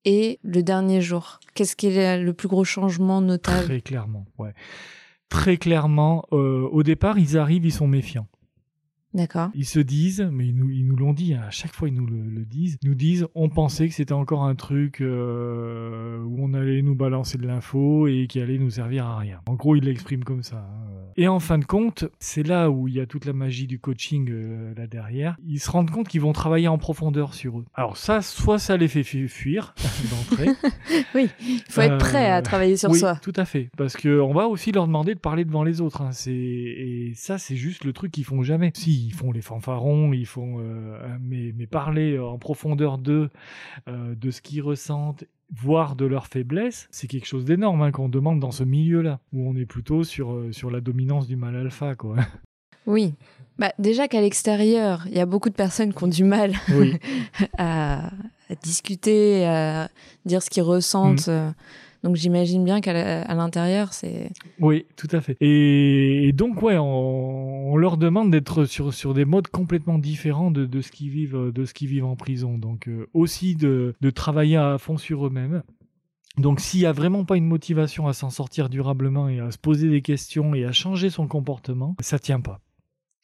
[0.06, 3.66] et le dernier jour Qu'est-ce qui est le plus gros changement notable?
[3.66, 4.54] Très clairement, ouais.
[5.30, 8.28] Très clairement, euh, au départ, ils arrivent, ils sont méfiants.
[9.14, 9.50] D'accord.
[9.54, 11.94] Ils se disent, mais ils nous, ils nous l'ont dit, hein, à chaque fois ils
[11.94, 16.22] nous le, le disent, ils nous disent, on pensait que c'était encore un truc euh,
[16.24, 19.40] où on allait nous balancer de l'info et qui allait nous servir à rien.
[19.48, 20.58] En gros, ils l'expriment comme ça.
[20.58, 20.90] hein.
[21.16, 23.78] Et en fin de compte, c'est là où il y a toute la magie du
[23.78, 25.38] coaching euh, là derrière.
[25.46, 27.66] Ils se rendent compte qu'ils vont travailler en profondeur sur eux.
[27.76, 29.76] Alors ça, soit ça les fait fu- fuir
[30.10, 30.50] d'entrée,
[31.14, 33.20] Oui, il faut être prêt à Euh, travailler sur oui, soi.
[33.22, 33.70] tout à fait.
[33.78, 36.02] Parce que on va aussi leur demander de parler devant les autres.
[36.02, 36.12] hein.
[36.14, 38.72] C'est et ça, c'est juste le truc qu'ils font jamais.
[38.74, 43.30] Si ils font les fanfarons, ils font, euh, mais mais parler en profondeur d'eux,
[43.88, 48.10] euh, de ce qu'ils ressentent, voire de leurs faiblesses, c'est quelque chose d'énorme hein, qu'on
[48.10, 51.56] demande dans ce milieu-là, où on est plutôt sur euh, sur la dominance du mal
[51.56, 52.16] alpha, quoi.
[52.86, 53.14] Oui.
[53.60, 56.98] Bah, déjà qu'à l'extérieur, il y a beaucoup de personnes qui ont du mal oui.
[57.58, 58.08] à,
[58.50, 59.90] à discuter, à
[60.26, 61.30] dire ce qu'ils ressentent.
[61.30, 61.54] Mm.
[62.04, 64.30] Donc j'imagine bien qu'à l'intérieur, c'est...
[64.60, 65.38] Oui, tout à fait.
[65.40, 70.82] Et, donc, ouais, on, leur demande d'être sur, sur des modes complètement différents de, de
[70.82, 72.58] ce qu'ils vivent, vivent en prison.
[72.58, 75.64] Donc, euh, aussi de, de travailler à fond sur eux-mêmes.
[76.38, 79.58] Donc, s'il y a vraiment pas une motivation à s'en sortir durablement et à se
[79.58, 82.60] poser des questions et à changer son comportement, ça tient pas.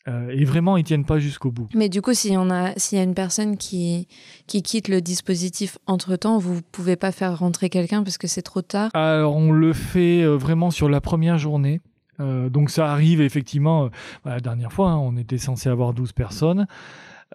[0.08, 1.68] Euh, et vraiment, ils tiennent pas jusqu'au bout.
[1.76, 4.08] Mais du coup, s'il y, en a, s'il y a une personne qui,
[4.48, 8.62] qui quitte le dispositif entre-temps, vous pouvez pas faire rentrer quelqu'un parce que c'est trop
[8.62, 8.90] tard.
[8.94, 11.82] Alors, on le fait euh, vraiment sur la première journée.
[12.22, 13.90] Euh, donc ça arrive effectivement,
[14.26, 16.68] bah, la dernière fois, hein, on était censé avoir 12 personnes.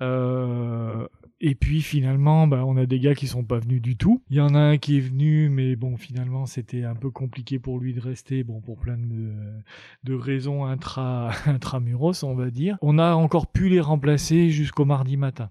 [0.02, 1.06] Euh,
[1.46, 4.22] et puis finalement, bah, on a des gars qui sont pas venus du tout.
[4.30, 7.58] Il y en a un qui est venu, mais bon, finalement, c'était un peu compliqué
[7.58, 9.30] pour lui de rester, bon, pour plein de,
[10.04, 12.78] de raisons intra, intramuros, on va dire.
[12.80, 15.50] On a encore pu les remplacer jusqu'au mardi matin.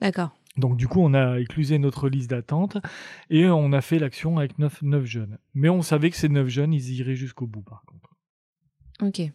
[0.00, 0.30] D'accord.
[0.56, 2.78] Donc du coup, on a éclusé notre liste d'attente
[3.28, 5.36] et on a fait l'action avec 9, neuf jeunes.
[5.52, 8.16] Mais on savait que ces 9 jeunes, ils iraient jusqu'au bout par contre.
[9.02, 9.30] Ok.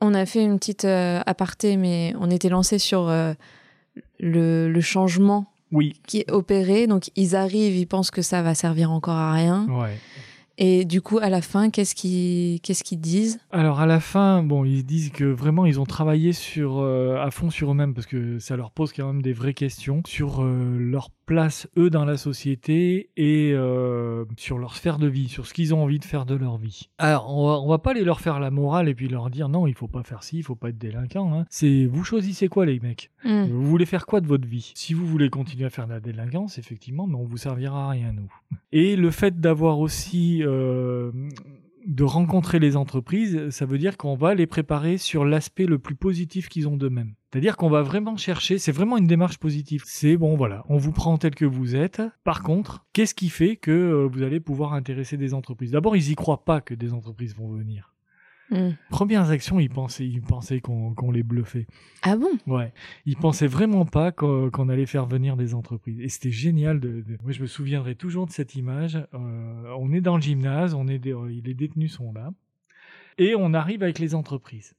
[0.00, 3.34] On a fait une petite euh, aparté, mais on était lancé sur euh,
[4.20, 6.86] le, le changement Oui, qui est opéré.
[6.86, 9.66] Donc ils arrivent, ils pensent que ça va servir encore à rien.
[9.68, 9.96] ouais.
[10.60, 13.38] Et du coup, à la fin, qu'est-ce qu'ils qu'est-ce qu'ils disent?
[13.52, 17.30] Alors à la fin, bon, ils disent que vraiment ils ont travaillé sur euh, à
[17.30, 20.76] fond sur eux-mêmes parce que ça leur pose quand même des vraies questions sur euh,
[20.80, 25.52] leur place eux dans la société et euh, sur leur sphère de vie, sur ce
[25.52, 26.88] qu'ils ont envie de faire de leur vie.
[26.96, 29.50] Alors on va, on va pas aller leur faire la morale et puis leur dire
[29.50, 31.32] non, il faut pas faire ci, il faut pas être délinquant.
[31.34, 31.44] Hein.
[31.50, 33.10] C'est vous choisissez quoi les mecs?
[33.24, 33.44] Hmm.
[33.44, 34.72] Vous voulez faire quoi de votre vie?
[34.74, 37.90] Si vous voulez continuer à faire de la délinquance, effectivement, mais on vous servira à
[37.90, 38.32] rien, nous.
[38.72, 41.12] Et le fait d'avoir aussi euh,
[41.86, 45.94] de rencontrer les entreprises, ça veut dire qu'on va les préparer sur l'aspect le plus
[45.94, 47.14] positif qu'ils ont d'eux-mêmes.
[47.30, 49.82] C'est-à-dire qu'on va vraiment chercher, c'est vraiment une démarche positive.
[49.84, 52.02] C'est bon, voilà, on vous prend tel que vous êtes.
[52.24, 55.72] Par contre, qu'est-ce qui fait que euh, vous allez pouvoir intéresser des entreprises?
[55.72, 57.94] D'abord, ils y croient pas que des entreprises vont venir.
[58.50, 58.70] Hmm.
[58.88, 61.66] Premières actions, ils pensaient, ils pensaient qu'on les bluffait.
[62.02, 62.30] Ah bon?
[62.46, 62.72] Ouais,
[63.04, 66.00] ils pensaient vraiment pas qu'on allait faire venir des entreprises.
[66.00, 66.80] Et c'était génial.
[66.80, 68.96] De, de- Moi, je me souviendrai toujours de cette image.
[69.12, 72.30] Euh, on est dans le gymnase, on est des- les détenus sont là,
[73.18, 74.74] et on arrive avec les entreprises.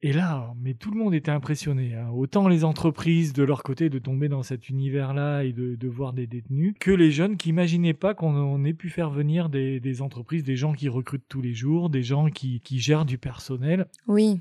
[0.00, 1.94] Et là, mais tout le monde était impressionné.
[1.96, 2.08] hein.
[2.14, 6.12] Autant les entreprises de leur côté de tomber dans cet univers-là et de, de voir
[6.12, 9.80] des détenus, que les jeunes qui imaginaient pas qu'on on ait pu faire venir des,
[9.80, 13.18] des entreprises, des gens qui recrutent tous les jours, des gens qui, qui gèrent du
[13.18, 13.86] personnel.
[14.06, 14.40] Oui.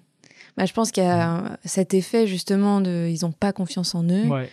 [0.57, 4.03] Bah, je pense qu'il y a cet effet justement de ils n'ont pas confiance en
[4.03, 4.27] eux.
[4.27, 4.49] Ouais.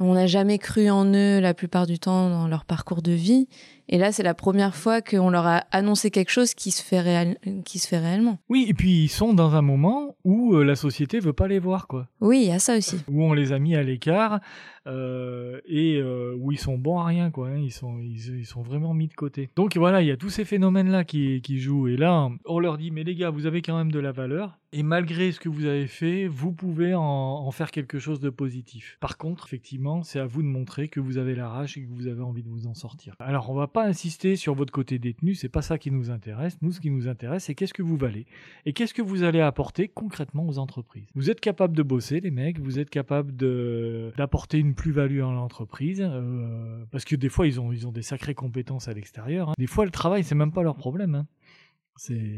[0.00, 3.48] On n'a jamais cru en eux la plupart du temps dans leur parcours de vie.
[3.88, 7.00] Et là, c'est la première fois qu'on leur a annoncé quelque chose qui se fait,
[7.00, 8.38] réel- qui se fait réellement.
[8.48, 11.58] Oui, et puis ils sont dans un moment où euh, la société veut pas les
[11.58, 12.06] voir, quoi.
[12.20, 12.96] Oui, il y a ça aussi.
[13.08, 14.40] Où on les a mis à l'écart
[14.86, 17.48] euh, et euh, où ils sont bons à rien, quoi.
[17.48, 17.58] hein.
[17.58, 19.50] Ils sont, ils, ils sont vraiment mis de côté.
[19.56, 21.88] Donc voilà, il y a tous ces phénomènes-là qui, qui jouent.
[21.88, 24.58] Et là, on leur dit, mais les gars, vous avez quand même de la valeur.
[24.72, 28.28] Et malgré ce que vous avez fait, vous pouvez en, en faire quelque chose de
[28.28, 28.98] positif.
[29.00, 31.88] Par contre, effectivement, c'est à vous de montrer que vous avez la rage et que
[31.90, 33.14] vous avez envie de vous en sortir.
[33.18, 36.56] Alors, on va pas insister sur votre côté détenu, c'est pas ça qui nous intéresse.
[36.62, 38.26] Nous, ce qui nous intéresse, c'est qu'est-ce que vous valez
[38.66, 41.06] et qu'est-ce que vous allez apporter concrètement aux entreprises.
[41.14, 43.32] Vous êtes capable de bosser, les mecs, vous êtes capable
[44.16, 48.02] d'apporter une plus-value en l'entreprise, euh, parce que des fois ils ont ils ont des
[48.02, 49.50] sacrées compétences à l'extérieur.
[49.50, 49.54] hein.
[49.58, 51.14] Des fois le travail c'est même pas leur problème.
[51.14, 51.26] hein.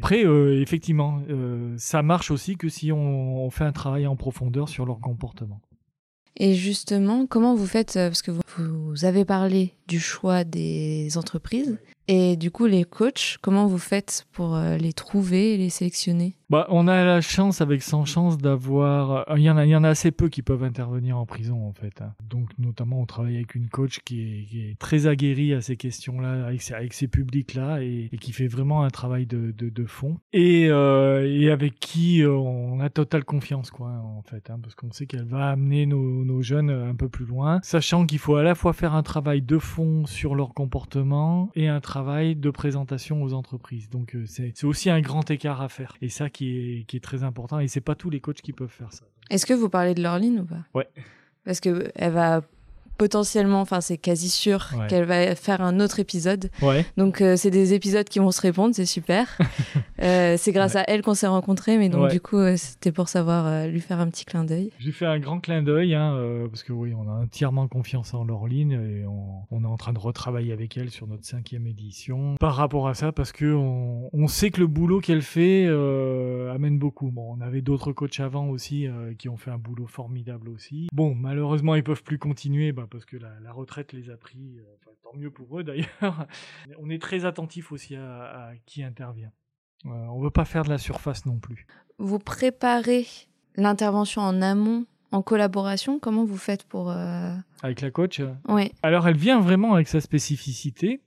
[0.02, 4.68] Après euh, effectivement euh, ça marche aussi que si on, fait un travail en profondeur
[4.68, 5.60] sur leur comportement.
[6.36, 12.36] Et justement, comment vous faites, parce que vous avez parlé du choix des entreprises, et
[12.36, 16.36] du coup les coachs, comment vous faites pour euh, les trouver et les sélectionner?
[16.48, 19.30] Bah, on a la chance avec sans chance d'avoir.
[19.30, 21.24] euh, Il y en a, il y en a assez peu qui peuvent intervenir en
[21.24, 22.02] prison en fait.
[22.02, 22.12] hein.
[22.28, 26.68] Donc notamment, on travaille avec une coach qui est, très aguerrie à ces questions-là, avec,
[26.72, 30.16] avec ces publics-là, et, qui fait vraiment un travail de, de, fond.
[30.32, 34.90] Et, euh, et avec qui on a totale confiance, quoi, en fait, hein, parce qu'on
[34.90, 38.54] sait qu'elle va amener nos jeunes un peu plus loin, sachant qu'il faut à la
[38.56, 43.32] fois faire un travail de fond sur leur comportement et un travail de présentation aux
[43.32, 43.88] entreprises.
[43.90, 45.96] Donc euh, c'est aussi un grand écart à faire.
[46.02, 47.58] Et ça qui est, qui est très important.
[47.58, 49.04] Et c'est pas tous les coachs qui peuvent faire ça.
[49.30, 50.64] Est-ce que vous parlez de Laureline ou pas?
[50.74, 50.88] Ouais.
[51.44, 52.42] Parce que elle va
[53.00, 54.86] potentiellement, enfin c'est quasi sûr Ouais.
[54.88, 56.50] qu'elle va faire un autre épisode.
[56.60, 56.84] Ouais.
[56.98, 59.26] Donc euh, c'est des épisodes qui vont se répondre, c'est super.
[60.02, 63.10] Euh, c'est grâce à elle qu'on s'est rencontrés, mais donc du coup euh, c'était pour
[63.10, 64.70] savoir lui faire un petit clin d'œil.
[64.78, 68.24] J'ai fait un grand clin d'œil, hein, parce que oui, on a entièrement confiance en
[68.24, 72.36] Laureline et on, on est en train de retravailler avec elle sur notre cinquième édition.
[72.40, 75.66] Par rapport à ça, parce que on, on sait que le boulot qu'elle fait
[76.50, 77.10] amène beaucoup.
[77.10, 78.86] Bon, on avait d'autres coachs avant aussi
[79.18, 80.88] qui ont fait un boulot formidable aussi.
[80.94, 84.58] Bon, malheureusement, ils peuvent plus continuer bah, parce que la, la retraite les a pris.
[84.58, 86.26] euh, enfin, tant mieux pour eux d'ailleurs.
[86.78, 89.32] on est très attentif aussi à, à qui intervient.
[89.86, 91.66] Euh, on veut pas faire de la surface non plus.
[91.98, 93.06] Vous préparez
[93.56, 95.98] l'intervention en amont, en collaboration?
[95.98, 98.20] Comment vous faites pour euh, Avec la coach?
[98.48, 98.72] Ouais.
[98.82, 101.00] Alors elle vient vraiment avec sa spécificité.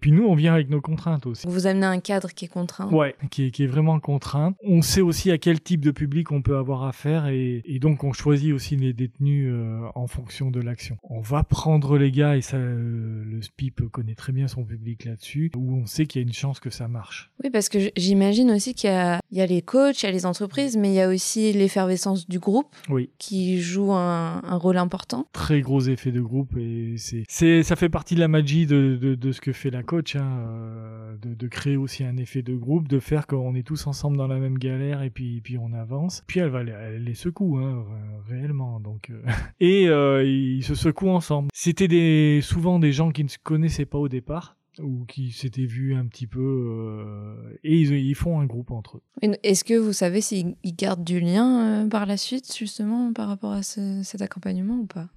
[0.00, 1.46] Puis nous, on vient avec nos contraintes aussi.
[1.46, 2.88] Vous amenez un cadre qui est contraint.
[2.90, 4.54] Ouais, qui est, qui est vraiment contraint.
[4.62, 8.04] On sait aussi à quel type de public on peut avoir affaire et, et donc
[8.04, 10.96] on choisit aussi les détenus euh, en fonction de l'action.
[11.02, 15.04] On va prendre les gars et ça, euh, le SPIP connaît très bien son public
[15.04, 17.30] là-dessus, où on sait qu'il y a une chance que ça marche.
[17.42, 20.08] Oui, parce que j'imagine aussi qu'il y a, il y a les coachs, il y
[20.08, 24.42] a les entreprises, mais il y a aussi l'effervescence du groupe Oui, qui joue un,
[24.44, 25.26] un rôle important.
[25.32, 28.96] très gros effet de groupe et c'est, c'est, ça fait partie de la magie de,
[29.00, 32.54] de, de ce que fait la coach, hein, euh, de, créer aussi un effet de
[32.54, 36.22] groupe, de faire qu'on est tous ensemble dans la même galère et puis, on avance.
[36.26, 37.84] Puis elle va les, secoue, hein,
[38.28, 38.80] ré- réellement.
[38.80, 39.22] Donc, euh,
[39.60, 41.48] et euh, ils se secouent ensemble.
[41.54, 45.94] C'était souvent des gens qui ne se connaissaient pas au départ ou qui s'étaient vus
[45.94, 49.30] un petit peu et ils, font un groupe entre eux.
[49.42, 53.52] Est-ce que vous savez s'ils ils gardent du lien par la suite, justement, par rapport
[53.52, 55.08] à ce- cet accompagnement ou pas?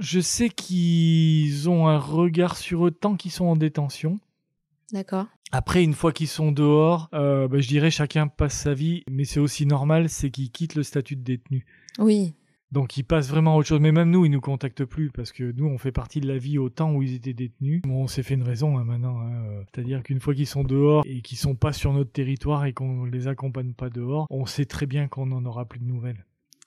[0.00, 4.18] Je sais qu'ils ont un regard sur eux tant qu'ils sont en détention.
[4.92, 5.26] D'accord.
[5.52, 9.24] Après, une fois qu'ils sont dehors, euh, bah, je dirais chacun passe sa vie, mais
[9.24, 11.66] c'est aussi normal, c'est qu'ils quittent le statut de détenu.
[11.98, 12.34] Oui.
[12.72, 13.80] Donc ils passent vraiment à autre chose.
[13.80, 16.38] Mais même nous, ils nous contactent plus parce que nous, on fait partie de la
[16.38, 17.82] vie au temps où ils étaient détenus.
[17.82, 19.20] Bon, on s'est fait une raison hein, maintenant.
[19.20, 22.64] hein, euh, C'est-à-dire qu'une fois qu'ils sont dehors et qu'ils sont pas sur notre territoire
[22.64, 25.84] et qu'on les accompagne pas dehors, on sait très bien qu'on n'en aura plus de
[25.84, 26.24] nouvelles.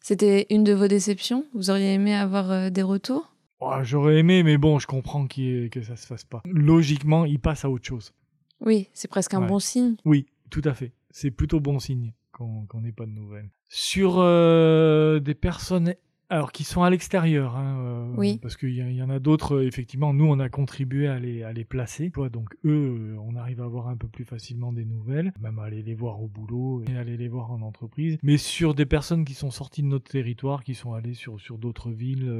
[0.07, 1.45] C'était une de vos déceptions?
[1.55, 3.33] Vous auriez aimé avoir euh, des retours?
[3.59, 6.43] Oh, J'aurais aimé, mais bon, je comprends ait- que ça se fasse pas.
[6.45, 8.13] Logiquement, ils passent à autre chose.
[8.61, 9.47] Oui, c'est presque un Ouais.
[9.47, 9.95] bon signe.
[10.05, 10.91] Oui, tout à fait.
[11.09, 13.49] C'est plutôt bon signe qu'on qu'on n'ait pas de nouvelles.
[13.67, 15.95] Sur euh, des personnes
[16.29, 18.39] alors qui sont à l'extérieur, hein, euh, Oui.
[18.41, 21.53] parce qu'il y, en a d'autres, euh, effectivement, nous on a contribué à les, à
[21.53, 25.33] les placer, donc eux, euh, on arrive à avoir un peu plus facilement des nouvelles,
[25.39, 28.73] même à aller les voir au boulot et aller les voir en entreprise, mais sur
[28.73, 32.31] des personnes qui sont sorties de notre territoire, qui sont allées sur, sur d'autres villes,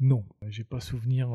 [0.00, 1.30] non, j'ai pas souvenir,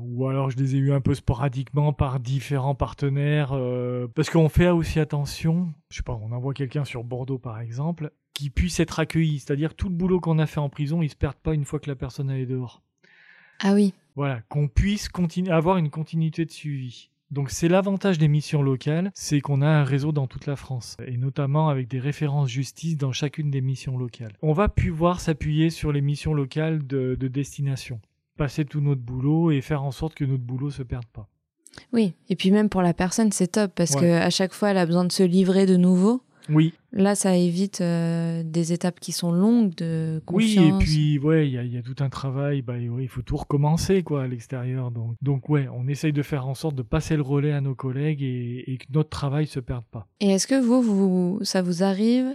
[0.00, 3.58] ou alors je les ai eu un peu sporadiquement par différents partenaires,
[4.14, 8.12] parce qu'on fait aussi attention, je sais pas, on envoie quelqu'un sur Bordeaux par exemple,
[8.38, 11.16] qui puisse être accueilli, c'est-à-dire tout le boulot qu'on a fait en prison, il se
[11.16, 12.82] perd pas une fois que la personne elle est dehors.
[13.60, 13.94] Ah oui.
[14.14, 17.10] Voilà, qu'on puisse continuer, avoir une continuité de suivi.
[17.30, 20.96] Donc c'est l'avantage des missions locales, c'est qu'on a un réseau dans toute la France,
[21.06, 24.32] et notamment avec des références justice dans chacune des missions locales.
[24.40, 28.00] On va pouvoir s'appuyer sur les missions locales de, de destination,
[28.36, 31.28] passer tout notre boulot et faire en sorte que notre boulot se perde pas.
[31.92, 32.14] Oui.
[32.28, 34.00] Et puis même pour la personne, c'est top parce Ouais.
[34.00, 36.22] que à chaque fois, elle a besoin de se livrer de nouveau.
[36.48, 40.82] Oui, Là, ça évite euh, des étapes qui sont longues de Oui, confiance.
[40.82, 42.62] et puis ouais, il y, a- il y a tout un travail.
[42.62, 44.90] Bah, ouais, il faut tout recommencer quoi à l'extérieur.
[44.90, 47.74] Donc, donc ouais, on essaye de faire en sorte de passer le relais à nos
[47.74, 50.06] collègues et, et que notre travail se perde pas.
[50.20, 52.34] Et est-ce que vous, vous, ça vous arrive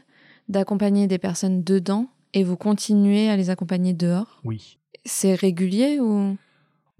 [0.50, 4.40] d'accompagner des personnes dedans et vous continuez à les accompagner dehors?
[4.44, 4.78] Oui.
[5.06, 6.38] C'est régulier ou?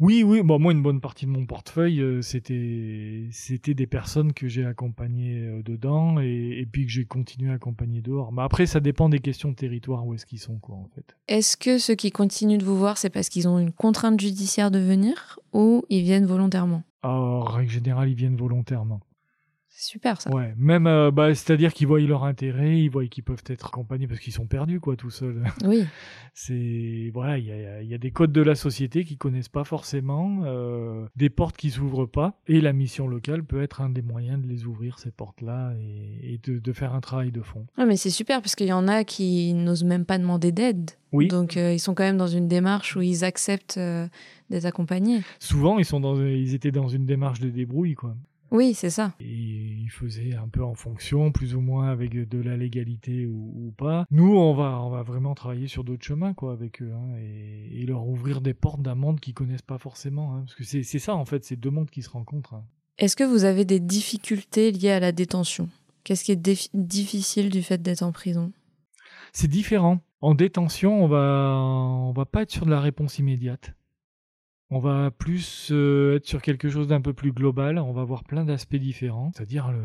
[0.04, 0.42] Oui, oui.
[0.44, 4.66] Bon, moi, une bonne partie de mon portefeuille, euh, c'était c'était des personnes que j'ai
[4.66, 8.34] accompagnées euh, dedans et, et puis que j'ai continué à accompagner dehors.
[8.34, 11.16] Mais après, ça dépend des questions de territoire où est-ce qu'ils sont, quoi, en fait.
[11.30, 14.72] Est-ce que ceux qui continuent de vous voir, c'est parce qu'ils ont une contrainte judiciaire
[14.72, 16.84] de venir ou ils viennent volontairement?
[17.02, 19.00] En règle générale, ils viennent volontairement.
[19.84, 20.34] C'est super ça.
[20.34, 24.08] Ouais, même, euh, bah, c'est-à-dire qu'ils voient leur intérêt, ils voient qu'ils peuvent être accompagnés
[24.08, 25.44] parce qu'ils sont perdus, quoi, tout seuls.
[25.66, 25.86] Oui.
[26.34, 29.66] C'est voilà, il y a, y a des codes de la société qu'ils connaissent pas
[29.66, 34.02] forcément, euh, des portes qui s'ouvrent pas, et la mission locale peut être un des
[34.02, 37.68] moyens de les ouvrir ces portes-là et, et de, de faire un travail de fond.
[37.78, 40.92] Ouais, mais c'est super parce qu'il y en a qui n'osent même pas demander d'aide.
[41.12, 41.28] Oui.
[41.28, 44.08] Donc euh, ils sont quand même dans une démarche où ils acceptent euh,
[44.50, 45.22] d'être accompagnés.
[45.40, 48.16] Souvent, ils sont dans, ils étaient dans une démarche de débrouille, quoi.
[48.54, 49.14] Oui, c'est ça.
[49.20, 53.52] Et ils faisaient un peu en fonction, plus ou moins avec de la légalité ou,
[53.68, 54.06] ou pas.
[54.12, 57.82] Nous, on va, on va vraiment travailler sur d'autres chemins, quoi, avec eux, hein, et,
[57.82, 60.84] et leur ouvrir des portes d'un monde qu'ils connaissent pas forcément, hein, parce que c'est
[61.00, 62.54] ça, en fait, c'est deux mondes qui se rencontrent.
[62.54, 62.64] hein.
[63.00, 65.68] Est-ce que vous avez des difficultés liées à la détention?
[66.04, 68.52] Qu'est-ce qui est difficile du fait d'être en prison?
[69.32, 70.00] C'est différent.
[70.22, 73.74] En détention, on va, on va pas être sur de la réponse immédiate.
[74.74, 77.78] On va plus euh, être sur quelque chose d'un peu plus global.
[77.78, 79.32] On va voir plein d'aspects différents.
[79.36, 79.84] C'est-à-dire le,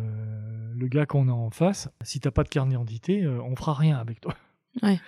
[0.74, 1.90] le gars qu'on a en face.
[2.00, 4.34] Si t'as pas de carte d'identité, euh, on fera rien avec toi.
[4.82, 4.98] Ouais.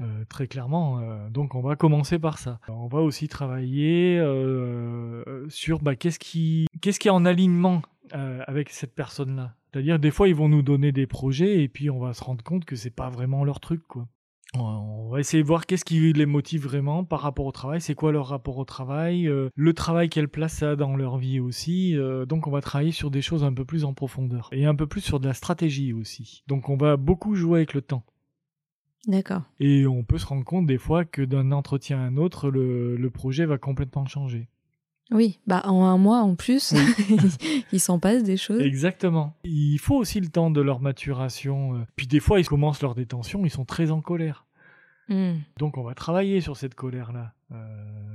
[0.00, 0.98] Euh, très clairement.
[0.98, 2.58] euh, donc on va commencer par ça.
[2.68, 7.80] On va aussi travailler euh, sur bah, qu'est-ce qui, qu'est-ce qui est en alignement
[8.12, 9.54] avec cette personne-là.
[9.72, 12.44] C'est-à-dire des fois ils vont nous donner des projets et puis on va se rendre
[12.44, 14.06] compte que c'est pas vraiment leur truc quoi.
[14.56, 17.94] On va essayer de voir qu'est-ce qui les motive vraiment par rapport au travail, c'est
[17.94, 21.40] quoi leur rapport au travail, euh, le travail quelle place ça a dans leur vie
[21.40, 21.96] aussi.
[21.96, 24.74] euh, donc on va travailler sur des choses un peu plus en profondeur et un
[24.74, 26.42] peu plus sur de la stratégie aussi.
[26.46, 28.04] Donc on va beaucoup jouer avec le temps.
[29.06, 29.42] D'accord.
[29.60, 32.96] Et on peut se rendre compte des fois que d'un entretien à un autre, le,
[32.96, 34.48] le projet va complètement changer.
[35.10, 36.74] Oui, bah en un mois en plus,
[37.72, 38.62] il s'en passe des choses.
[38.62, 39.36] Exactement.
[39.44, 41.74] Il faut aussi le temps de leur maturation.
[41.74, 41.84] euh.
[41.94, 44.43] Puis des fois, ils commencent leur détention, ils sont très en colère.
[45.08, 45.34] Hmm.
[45.58, 47.56] Donc on va travailler sur cette colère-là, euh,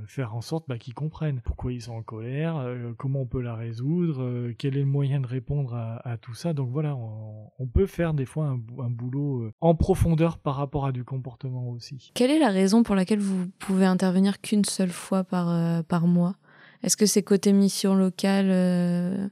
[0.06, 3.40] faire en sorte bah, qu'ils comprennent pourquoi ils sont en colère, euh, comment on peut
[3.40, 6.52] la résoudre, euh, quel est le moyen de répondre à, à tout ça.
[6.52, 10.56] Donc voilà, on, on peut faire des fois un, bou- un boulot en profondeur par
[10.56, 12.10] rapport à du comportement aussi.
[12.14, 16.34] Quelle est la raison pour laquelle vous pouvez intervenir qu'une seule fois par, par mois?
[16.82, 19.30] Est-ce que c'est côté mission locale,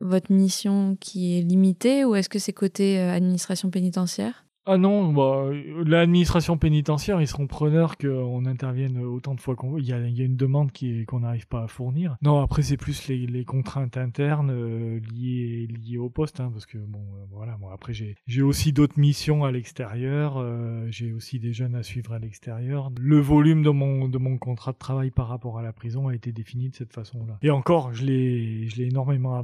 [0.00, 4.44] votre mission qui est limitée, ou est-ce que c'est côté administration pénitentiaire?
[4.72, 5.50] Ah non, bah,
[5.84, 9.80] l'administration pénitentiaire, ils seront preneurs qu'on intervienne autant de fois qu'on veut.
[9.80, 12.16] Il y a, une demande qui qu'on n'arrive pas à fournir.
[12.22, 16.78] Non, après, c'est plus les, contraintes internes euh, liées, liées au poste, hein, parce que
[16.78, 17.56] bon, euh, voilà.
[17.56, 20.36] Bon, après, j'ai j'ai aussi d'autres missions à l'extérieur.
[20.36, 22.92] euh, j'ai aussi des jeunes à suivre à l'extérieur.
[22.96, 26.14] Le volume de mon de mon contrat de travail par rapport à la prison a
[26.14, 27.38] été défini de cette façon-là.
[27.42, 29.42] Et encore, je l'ai je l'ai énormément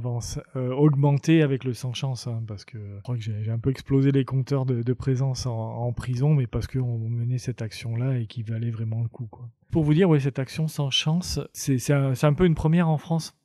[0.55, 3.71] augmenté avec le sans chance, hein, parce que je crois que j'ai j'ai un peu
[3.71, 8.27] explosé les compteurs de, de présence en, prison, mais parce qu'on menait cette action-là et
[8.27, 9.27] qui valait vraiment le coup.
[9.29, 9.49] Quoi.
[9.71, 13.37] Pour vous dire, oui, cette action sans chance, c'est un peu une première en France.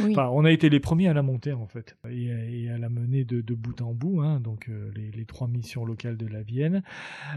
[0.00, 0.14] Oui.
[0.16, 2.26] On a été les premiers à la monter en fait et,
[2.64, 5.46] et à la mener de, de bout en bout, hein, donc euh, les, les trois
[5.46, 6.82] missions locales de la Vienne.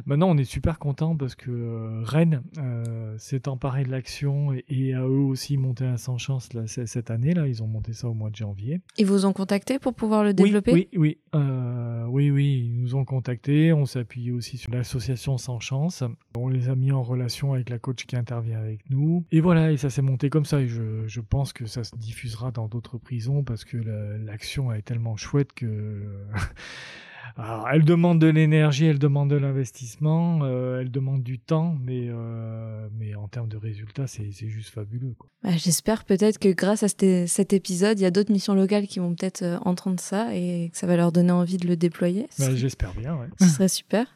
[0.06, 4.66] Maintenant, on est super content parce que euh, Rennes euh, s'est emparé de l'action et,
[4.70, 7.48] et a eux aussi monté un sans chance là, cette année là.
[7.48, 8.82] Ils ont monté ça au mois de janvier.
[8.98, 10.72] Ils vous ont contacté pour pouvoir le développer?
[10.74, 12.64] Oui, oui, oui, oui.
[12.66, 13.74] Ils nous ont contactés.
[13.74, 16.04] On s'est appuyé aussi sur l'association Sans Chance.
[16.36, 19.26] On les a mis en relation avec la coach qui intervient avec nous.
[19.32, 20.62] Et voilà, et ça s'est monté comme ça.
[20.62, 24.72] Et je, je pense que ça se diffusera dans d'autres prisons parce que la- l'action
[24.72, 26.26] est tellement chouette que.
[27.36, 32.08] Alors, elle demande de l'énergie, elle demande de l'investissement, euh, elle demande du temps, mais,
[32.10, 35.16] euh, mais en termes de résultats, c'est juste fabuleux.
[35.44, 38.98] Bah, J'espère peut-être que grâce à cet, épisode, il y a d'autres missions locales qui
[39.00, 42.28] vont peut-être euh, entendre ça et que ça va leur donner envie de le déployer.
[42.40, 43.28] Bah, J'espère bien, ouais.
[43.40, 44.08] Ce serait super.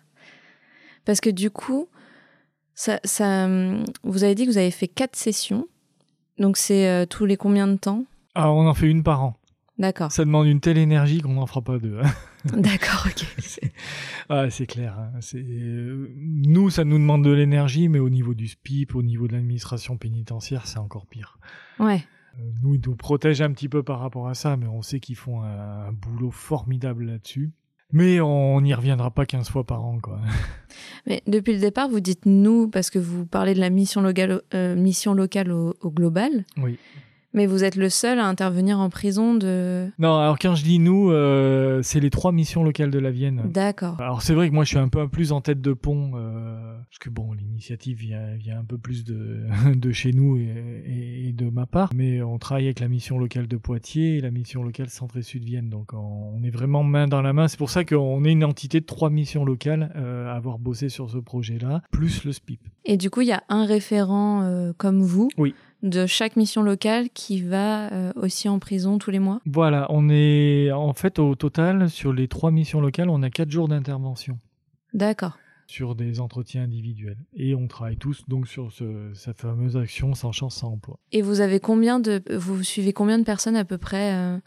[1.05, 1.89] Parce que du coup,
[2.73, 5.67] ça, ça, hum, vous avez dit que vous avez fait quatre sessions.
[6.37, 8.05] Donc c'est euh, tous les combien de temps?
[8.35, 9.37] Alors, on en fait une par an.
[9.77, 10.11] D'accord.
[10.11, 11.99] Ça demande une telle énergie qu'on n'en fera pas deux.
[12.03, 12.11] hein.
[12.57, 13.25] D'accord, ok.
[14.29, 14.97] Ah, c'est clair.
[14.97, 15.11] hein.
[15.19, 19.27] C'est euh, nous, ça nous demande de l'énergie, mais au niveau du SPIP, au niveau
[19.27, 21.37] de l'administration pénitentiaire, c'est encore pire.
[21.79, 22.05] Ouais.
[22.39, 24.99] Euh, Nous, ils nous protègent un petit peu par rapport à ça, mais on sait
[25.01, 27.51] qu'ils font un, un boulot formidable là-dessus.
[27.93, 30.19] Mais on n'y reviendra pas 15 fois par an, quoi.
[31.07, 34.41] Mais depuis le départ, vous dites nous parce que vous parlez de la mission locale,
[34.53, 36.45] euh, mission locale au, au global.
[36.57, 36.77] Oui.
[37.33, 39.89] Mais vous êtes le seul à intervenir en prison de.
[39.99, 43.43] Non, alors quand je dis nous, euh, c'est les trois missions locales de la Vienne.
[43.45, 43.99] D'accord.
[44.01, 46.11] Alors c'est vrai que moi je suis un peu plus en tête de pont.
[46.15, 51.27] euh, parce que bon, l'initiative vient, vient un peu plus de, de chez nous et,
[51.27, 54.31] et, de ma part, mais on travaille avec la mission locale de Poitiers et la
[54.31, 57.47] mission locale Centre et Sud Vienne, donc on est vraiment main dans la main.
[57.47, 60.89] C'est pour ça qu'on est une entité de trois missions locales euh, à avoir bossé
[60.89, 62.59] sur ce projet-là, plus le SPIP.
[62.83, 65.53] Et du coup, il y a un référent comme vous oui.
[65.83, 70.09] De chaque mission locale qui va euh, aussi en prison tous les mois Voilà, on
[70.09, 74.39] est en fait au total sur les trois missions locales, on a quatre jours d'intervention.
[74.93, 77.17] D'accord sur des entretiens individuels.
[77.33, 80.99] Et on travaille tous donc sur ce, cette fameuse action sans chance, sans emploi.
[81.13, 84.37] Et vous avez combien de, vous suivez combien de personnes à peu près euh,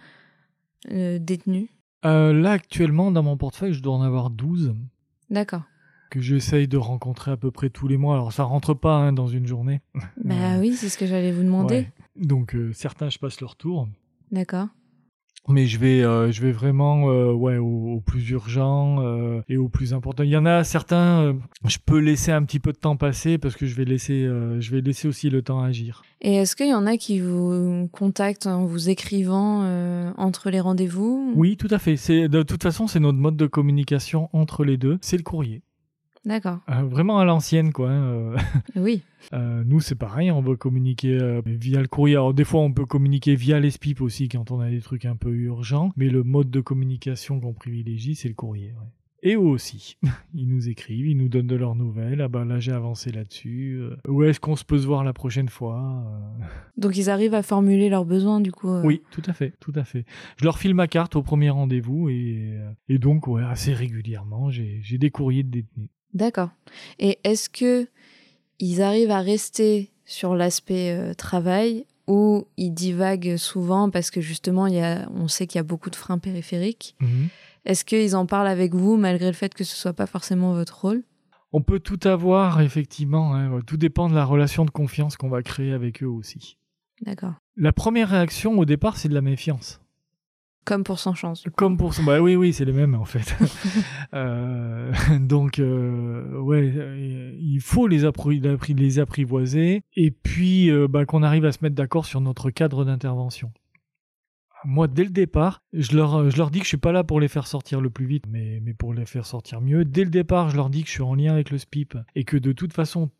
[0.91, 1.71] euh, détenues?
[2.03, 4.75] Là actuellement dans mon portefeuille, je dois en avoir 12.
[5.31, 5.63] D'accord.
[6.15, 8.15] Que j'essaye de rencontrer à peu près tous les mois.
[8.15, 9.81] Alors ça rentre pas hein, dans une journée.
[10.23, 11.75] Bah oui, c'est ce que j'allais vous demander.
[11.75, 11.93] Ouais.
[12.15, 13.89] Donc certains, je passe leur tour.
[14.31, 14.69] D'accord
[15.49, 19.57] mais je vais euh, je vais vraiment euh, ouais au, au, plus urgent euh, et
[19.57, 21.33] au plus important il y en a certains euh,
[21.67, 24.61] je peux laisser un petit peu de temps passer parce que je vais laisser euh,
[24.61, 27.89] je vais laisser aussi le temps agir et est-ce qu'il y en a qui vous
[27.93, 31.35] contactent en vous écrivant euh, entre les rendez-vous?
[31.37, 34.79] Oui tout à fait c'est de toute façon c'est notre mode de communication entre les
[34.79, 35.63] deux c'est le courrier
[36.25, 36.61] D'accord.
[36.71, 37.91] Euh, vraiment à l'ancienne, quoi.
[37.91, 38.35] Hein,
[38.77, 39.03] oui.
[39.33, 42.15] Euh, nous, c'est pareil, on va communiquer euh, via le courrier.
[42.15, 45.07] Alors, des fois, on peut communiquer via les SPIP aussi quand on a des trucs
[45.07, 48.75] un peu urgents, mais le mode de communication qu'on privilégie, c'est le courrier.
[48.79, 48.87] Ouais.
[49.27, 49.97] Et eux aussi.
[50.35, 52.21] Ils nous écrivent, ils nous donnent de leurs nouvelles.
[52.21, 53.79] Ah ben là, j'ai avancé là-dessus.
[53.81, 56.45] Euh, où est-ce qu'on se peut se voir la prochaine fois euh...
[56.77, 58.69] Donc, ils arrivent à formuler leurs besoins, du coup.
[58.69, 58.83] Euh...
[58.85, 60.05] Oui, tout à fait, tout à fait.
[60.37, 64.51] Je leur file ma carte au premier rendez-vous et, euh, et donc, ouais, assez régulièrement,
[64.51, 65.89] j'ai des courriers de détenus.
[66.15, 66.51] D'accord.
[66.99, 67.89] Et est-ce que
[68.61, 74.67] ils arrivent à rester sur l'aspect euh, travail ou ils divaguent souvent parce que justement,
[74.67, 76.95] il y a, on sait qu'il y a beaucoup de freins périphériques?
[77.01, 77.29] -hmm.
[77.65, 80.81] Est-ce qu'ils en parlent avec vous malgré le fait que ce soit pas forcément votre
[80.83, 81.03] rôle?
[81.53, 83.35] On peut tout avoir, effectivement.
[83.35, 83.61] Hein.
[83.67, 86.59] Tout dépend de la relation de confiance qu'on va créer avec eux aussi.
[87.01, 87.35] D'accord.
[87.57, 89.81] La première réaction au départ, c'est de la méfiance.
[90.65, 91.45] Comme pour sans chance.
[91.57, 92.05] Comme pour son...
[92.05, 93.37] Bah oui, oui, c'est les mêmes en fait.
[94.15, 96.73] euh, donc, euh, ouais,
[97.39, 101.75] il faut les, appri les apprivoiser et puis euh, bah, qu'on arrive à se mettre
[101.75, 103.53] d'accord sur notre cadre d'intervention.
[104.67, 107.21] Moi, dès le départ, je leur, je leur dis que je suis pas là pour
[107.21, 109.85] les faire sortir le plus vite, mais, mais pour les faire sortir mieux.
[109.85, 112.25] Dès le départ, je leur dis que je suis en lien avec le SPIP et
[112.25, 113.11] que de toute façon,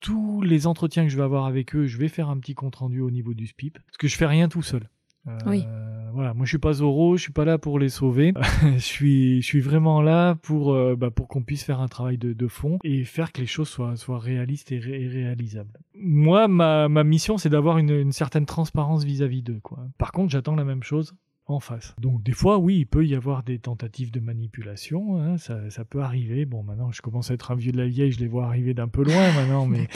[0.00, 2.74] tous les entretiens que je vais avoir avec eux, je vais faire un petit compte
[2.74, 4.88] rendu au niveau du SPIP, parce que je fais rien tout seul.
[5.28, 5.66] Euh, oui.
[6.12, 8.32] Voilà, moi je suis pas Zoro, je suis pas là pour les sauver.
[8.62, 12.18] je suis, je suis vraiment là pour, euh, bah, pour qu'on puisse faire un travail
[12.18, 15.78] de, de, fond et faire que les choses soient, soient réalistes et, ré et réalisables.
[15.94, 19.60] Moi, ma, ma mission, c'est d'avoir une, une, certaine transparence vis-à-vis d'eux.
[19.62, 19.86] Quoi.
[19.98, 21.14] Par contre, j'attends la même chose
[21.50, 21.94] en face.
[22.00, 25.84] Donc des fois, oui, il peut y avoir des tentatives de manipulation, hein, ça, ça,
[25.84, 26.44] peut arriver.
[26.44, 28.74] Bon, maintenant, je commence à être un vieux de la vieille, je les vois arriver
[28.74, 29.88] d'un peu loin maintenant, mais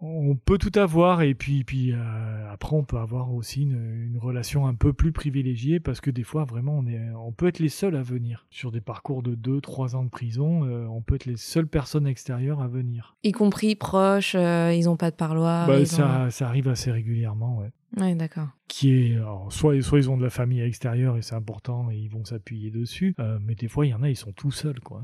[0.00, 1.22] on peut tout avoir.
[1.22, 5.12] Et puis, puis euh, après, on peut avoir aussi une, une, relation un peu plus
[5.12, 8.46] privilégiée parce que des fois, vraiment, on, est, on peut être les seuls à venir.
[8.50, 12.06] Sur des parcours de 2-3 ans de prison, euh, on peut être les seules personnes
[12.06, 13.16] extérieures à venir.
[13.24, 15.66] Y compris proches, euh, ils n'ont pas de parloir.
[15.66, 16.30] Bah, ça, ont...
[16.30, 17.72] ça arrive assez régulièrement, ouais.
[17.96, 18.48] Ouais, d'accord.
[18.68, 21.90] Qui est, alors, soit, soit ils ont de la famille à l'extérieur et c'est important
[21.90, 24.32] et ils vont s'appuyer dessus, euh, mais des fois il y en a, ils sont
[24.32, 25.02] tout seuls, quoi.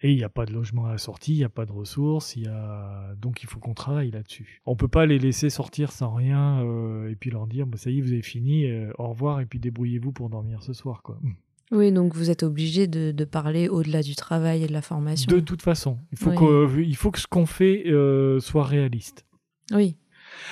[0.00, 1.72] Et il n'y a pas de logement à la sortie, il n'y a pas de
[1.72, 4.62] ressources, il y a donc il faut qu'on travaille là-dessus.
[4.64, 7.90] On peut pas les laisser sortir sans rien euh, et puis leur dire bah, ça
[7.90, 11.02] y est vous avez fini, euh, au revoir et puis débrouillez-vous pour dormir ce soir,
[11.02, 11.18] quoi.
[11.70, 15.30] Oui, donc vous êtes obligé de, de parler au-delà du travail et de la formation.
[15.30, 16.86] De toute façon, il faut, oui.
[16.88, 19.26] il faut que ce qu'on fait euh, soit réaliste.
[19.72, 19.98] Oui.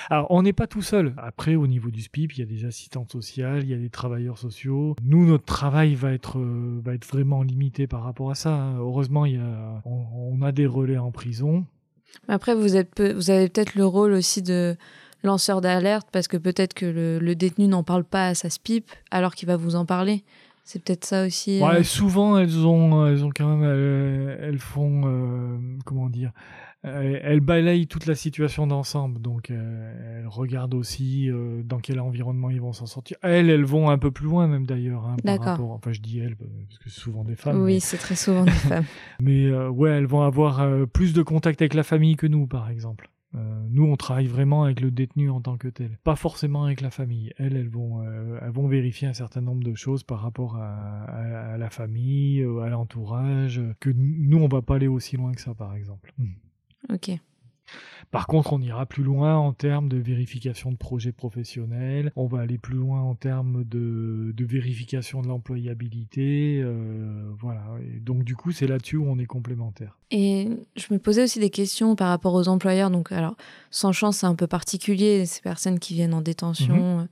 [0.09, 1.13] Alors, on n'est pas tout seul.
[1.17, 3.89] Après, au niveau du SPIP, il y a des assistantes sociales, il y a des
[3.89, 4.95] travailleurs sociaux.
[5.03, 8.53] Nous, notre travail va être, euh, va être vraiment limité par rapport à ça.
[8.53, 8.77] Hein.
[8.77, 11.65] Heureusement, il y a, on, on, a des relais en prison.
[12.27, 14.75] Après, vous, êtes peu, vous avez peut-être le rôle aussi de
[15.23, 18.89] lanceur d'alerte parce que peut-être que le, le détenu n'en parle pas à sa SPIP
[19.11, 20.23] alors qu'il va vous en parler.
[20.63, 21.61] C'est peut-être ça aussi.
[21.61, 21.83] Ouais, euh...
[21.83, 26.31] souvent elles ont, elles ont quand même, elles, elles font, euh, comment dire,
[26.83, 29.21] elles, elles balayent toute la situation d'ensemble.
[29.21, 33.17] Donc euh, elles regardent aussi euh, dans quel environnement ils vont s'en sortir.
[33.21, 35.05] Elles, elles vont un peu plus loin même d'ailleurs.
[35.05, 35.71] Hein, D'accord.
[35.71, 37.61] Enfin, je dis elles parce que c'est souvent des femmes.
[37.61, 37.79] Oui, mais...
[37.79, 38.85] c'est très souvent des femmes.
[39.21, 42.47] mais euh, ouais, elles vont avoir euh, plus de contact avec la famille que nous,
[42.47, 43.09] par exemple.
[43.35, 46.81] Euh, nous, on travaille vraiment avec le détenu en tant que tel, pas forcément avec
[46.81, 47.33] la famille.
[47.37, 51.03] Elles, elles vont, euh, elles vont vérifier un certain nombre de choses par rapport à,
[51.03, 55.33] à, à la famille, euh, à l'entourage, que nous, on va pas aller aussi loin
[55.33, 56.13] que ça, par exemple.
[56.91, 57.11] Ok.
[58.11, 62.39] Par contre, on ira plus loin en termes de vérification de projets professionnels, on va
[62.39, 67.65] aller plus loin en termes de, vérification de l'employabilité, euh, voilà.
[67.99, 69.97] donc du coup, c'est là-dessus où on est complémentaires.
[70.09, 72.89] Et je me posais aussi des questions par rapport aux employeurs.
[72.89, 73.35] Donc, alors,
[73.71, 76.99] sans chance, c'est un peu particulier, ces personnes qui viennent en détention.
[76.99, 77.07] Mhm.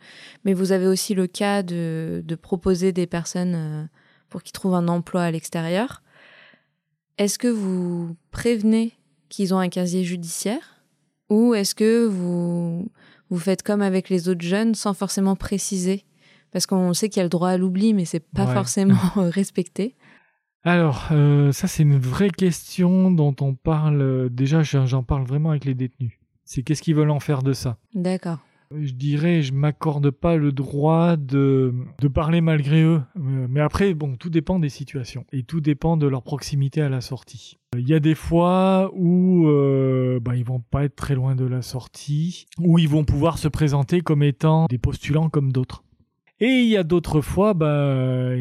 [0.45, 3.83] Mais vous avez aussi le cas de, de proposer des personnes euh,
[4.29, 6.03] pour qu'ils trouvent un emploi à l'extérieur.
[7.17, 8.93] Est-ce que vous prévenez
[9.35, 10.75] qu'ils ont un casier judiciaire
[11.29, 12.89] ou est-ce que vous,
[13.29, 16.05] vous faites comme avec les autres jeunes sans forcément préciser?
[16.51, 19.95] Parce qu'on sait qu'il y a le droit à l'oubli, mais c'est pas forcément respecté.
[20.63, 24.01] Alors, euh, ça c'est une vraie question dont on parle.
[24.01, 26.13] Euh, déjà, j'en parle vraiment avec les détenus.
[26.43, 27.77] C'est qu'est-ce qu'ils veulent en faire de ça?
[27.93, 28.39] D'accord
[28.71, 33.01] je dirais, je m'accorde pas le droit de, de parler malgré eux.
[33.17, 36.89] Euh, mais après, bon, tout dépend des situations et tout dépend de leur proximité à
[36.89, 37.57] la sortie.
[37.77, 41.45] Il y a des fois où euh, bah, ils vont pas être très loin de
[41.45, 45.84] la sortie, où ils vont pouvoir se présenter comme étant des postulants comme d'autres.
[46.41, 48.31] Et il y a d'autres fois, bah,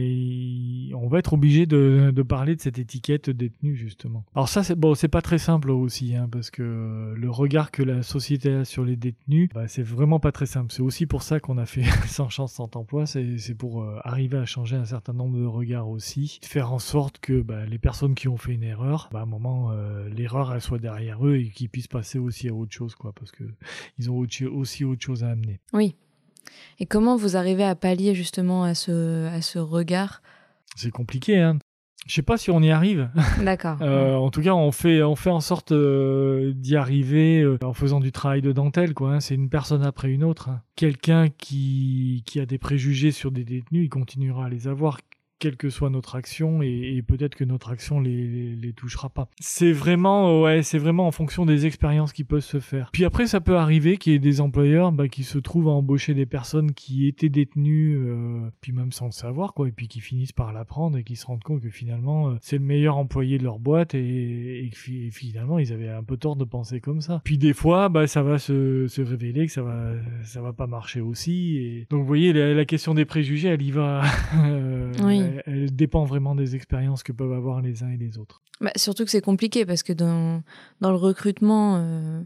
[0.94, 4.24] on va être obligé de, parler de cette étiquette détenue justement.
[4.34, 7.82] Alors ça, c'est bon, c'est pas très simple aussi, hein, parce que le regard que
[7.82, 10.72] la société a sur les détenus, bah, c'est vraiment pas très simple.
[10.72, 13.06] C'est aussi pour ça qu'on a fait sans chance, sans emploi.
[13.06, 17.18] C'est pour euh, arriver à changer un certain nombre de regards aussi, faire en sorte
[17.18, 20.52] que bah, les personnes qui ont fait une erreur, bah, à un moment, euh, l'erreur
[20.52, 23.44] elle soit derrière eux et qu'ils puissent passer aussi à autre chose, quoi, parce que
[23.98, 25.60] ils ont aussi autre chose à amener.
[25.72, 25.94] Oui,
[26.78, 30.22] et comment vous arrivez à pallier justement à ce, à ce regard?
[30.76, 31.58] C'est compliqué, hein.
[32.06, 33.08] Je sais pas si on y arrive.
[33.42, 33.78] D'accord.
[33.80, 37.72] Euh, en tout cas, on fait, on fait en sorte euh, d'y arriver euh, en
[37.72, 39.14] faisant du travail de dentelle, quoi.
[39.14, 39.20] Hein.
[39.20, 40.50] C'est une personne après une autre.
[40.50, 40.60] Hein.
[40.76, 44.98] Quelqu'un qui, qui a des préjugés sur des détenus, il continuera à les avoir
[45.38, 49.28] quelle que soit notre action et, peut-être que notre action les, les, touchera pas.
[49.40, 52.90] C'est vraiment ouais, c'est vraiment en fonction des expériences qui peuvent se faire.
[52.92, 55.72] Puis après ça peut arriver qu'il y ait des employeurs bah, qui se trouvent à
[55.72, 59.88] embaucher des personnes qui étaient détenues euh, puis même sans le savoir quoi et puis
[59.88, 62.96] qui finissent par l'apprendre et qui se rendent compte que finalement euh, c'est le meilleur
[62.96, 64.70] employé de leur boîte et, et,
[65.10, 67.20] finalement ils avaient un peu tort de penser comme ça.
[67.24, 70.66] Puis des fois bah ça va se, se révéler que ça va ça va pas
[70.66, 74.02] marcher aussi et donc vous voyez la, la question des préjugés elle y va
[74.36, 78.42] euh, oui elle, dépend vraiment des expériences que peuvent avoir les uns et les autres.
[78.60, 80.42] Bah, surtout que c'est compliqué parce que dans,
[80.80, 82.22] dans le recrutement, euh,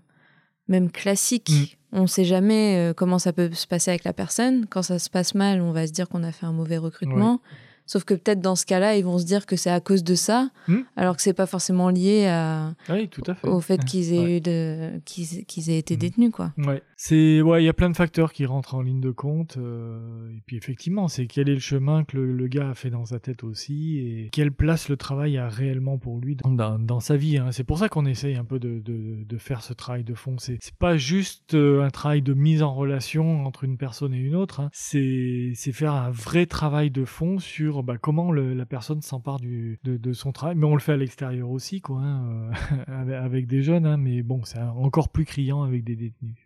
[0.69, 1.99] même classique, mm.
[1.99, 4.67] on ne sait jamais euh, comment ça peut se passer avec la personne.
[4.67, 7.41] Quand ça se passe mal, on va se dire qu'on a fait un mauvais recrutement.
[7.89, 10.15] Sauf que peut-être dans ce cas-là, ils vont se dire que c'est à cause de
[10.15, 10.81] ça, hmm.
[10.95, 12.75] alors que c'est pas forcément lié à,
[13.11, 13.49] tout à fait.
[13.49, 15.99] au fait qu'ils aient eu de, qu'ils, aient été hmm.
[15.99, 16.53] détenus, quoi.
[16.59, 19.57] Ouais, c'est, ouais, il y a plein de facteurs qui rentrent en ligne de compte.
[19.57, 23.07] Euh, et puis effectivement, c'est quel est le chemin que le, gars a fait dans
[23.07, 27.17] sa tête aussi, et quelle place le travail a réellement pour lui dans, dans, sa
[27.17, 27.39] vie.
[27.39, 27.53] Hein.
[27.53, 30.37] C'est pour ça qu'on essaye un peu de, de, de, faire ce travail de fond.
[30.39, 34.19] C'est, c'est pas juste euh, un travail de mise en relation entre une personne et
[34.19, 34.61] une autre.
[34.61, 34.69] Hein.
[34.75, 39.79] C'est, c'est faire un vrai travail de fond sur bah, comment la personne s'empare de,
[39.85, 40.57] de, son travail.
[40.57, 42.51] Mais on le fait à l'extérieur aussi, quoi, hein,
[42.89, 46.37] euh, avec des jeunes, hein, mais bon, c'est encore plus criant avec des détenus.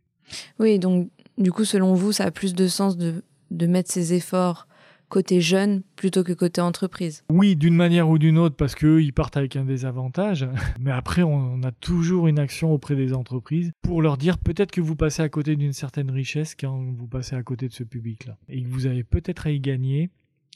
[0.58, 4.14] Oui, donc du coup, selon vous, ça a plus de sens de, de mettre ses
[4.14, 4.66] efforts
[5.12, 7.22] côté jeune plutôt que côté entreprise?
[7.30, 10.48] Oui, d'une manière ou d'une autre, parce qu'eux, ils partent avec un désavantage.
[10.80, 14.80] Mais après, on a toujours une action auprès des entreprises pour leur dire peut-être que
[14.80, 18.38] vous passez à côté d'une certaine richesse quand vous passez à côté de ce public-là.
[18.48, 20.08] Et que vous avez peut-être à y gagner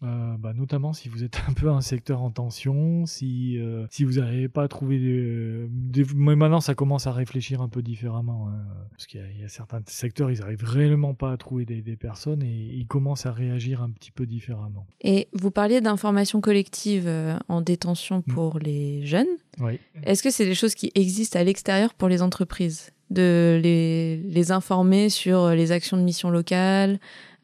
[0.03, 4.05] euh, bah, notamment si vous êtes un peu un secteur en tension, si, euh, si
[4.05, 8.49] vous n'arrivez pas à trouver des, Mais maintenant, ça commence à réfléchir un peu différemment.
[8.49, 11.97] Hein, parce qu'il y, a certains secteurs, ils n'arrivent réellement pas à trouver des, des,
[11.97, 14.87] personnes et ils commencent à réagir un petit peu différemment.
[15.01, 18.33] Et vous parliez d'information collective euh, en détention mm.
[18.35, 19.27] pour les jeunes.
[19.61, 19.81] Oui.
[20.03, 22.93] Est-ce que c'est des choses qui existent à l'extérieur pour les entreprises?
[23.09, 26.99] De les, les informer sur les actions de mission locale,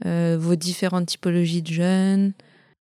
[0.04, 2.32] vos différentes typologies de jeunes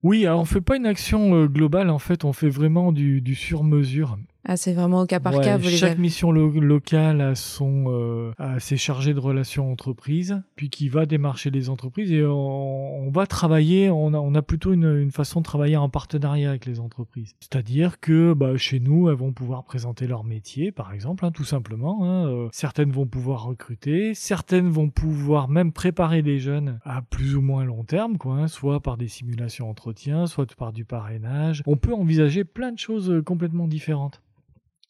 [0.02, 4.18] Oui, on fait pas une action euh, globale, en fait, on fait vraiment du sur-mesure.
[4.48, 5.58] Ah, c'est vraiment au cas par cas.
[5.58, 10.88] Vous chaque mission locale a, son, euh, a ses chargés de relations entreprises, puis qui
[10.88, 15.10] va démarcher les entreprises et on, va travailler, on a, on a plutôt une, une,
[15.10, 17.34] façon de travailler en partenariat avec les entreprises.
[17.40, 21.44] C'est-à-dire que bah, chez nous, elles vont pouvoir présenter leur métier, par exemple, hein, tout
[21.44, 22.04] simplement.
[22.04, 27.34] Hein, euh, certaines vont pouvoir recruter, certaines vont pouvoir même préparer des jeunes à plus
[27.34, 31.64] ou moins long terme, quoi, hein, soit par des simulations entretiens, soit par du parrainage.
[31.66, 34.22] On peut envisager plein de choses euh, complètement différentes.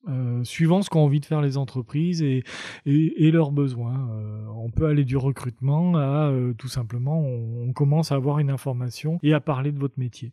[0.09, 2.45] Euh, suivant ce qu'ont envie de faire les entreprises et,
[2.85, 4.09] et, leurs besoins.
[4.13, 8.51] Euh, on peut aller du recrutement à euh, tout simplement, on, commence à avoir une
[8.51, 10.33] information et à parler de votre métier.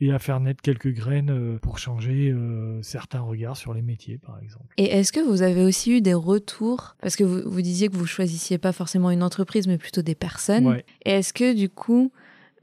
[0.00, 2.34] et à faire naître quelques graines pour changer
[2.80, 4.74] certains regards sur les métiers, par exemple.
[4.78, 6.96] Et est-ce que vous avez aussi eu des retours?
[7.02, 10.14] Parce que vous, vous disiez que vous choisissiez pas forcément une entreprise, mais plutôt des
[10.14, 10.66] personnes.
[10.66, 10.84] Ouais.
[11.04, 12.10] Et est-ce que du coup,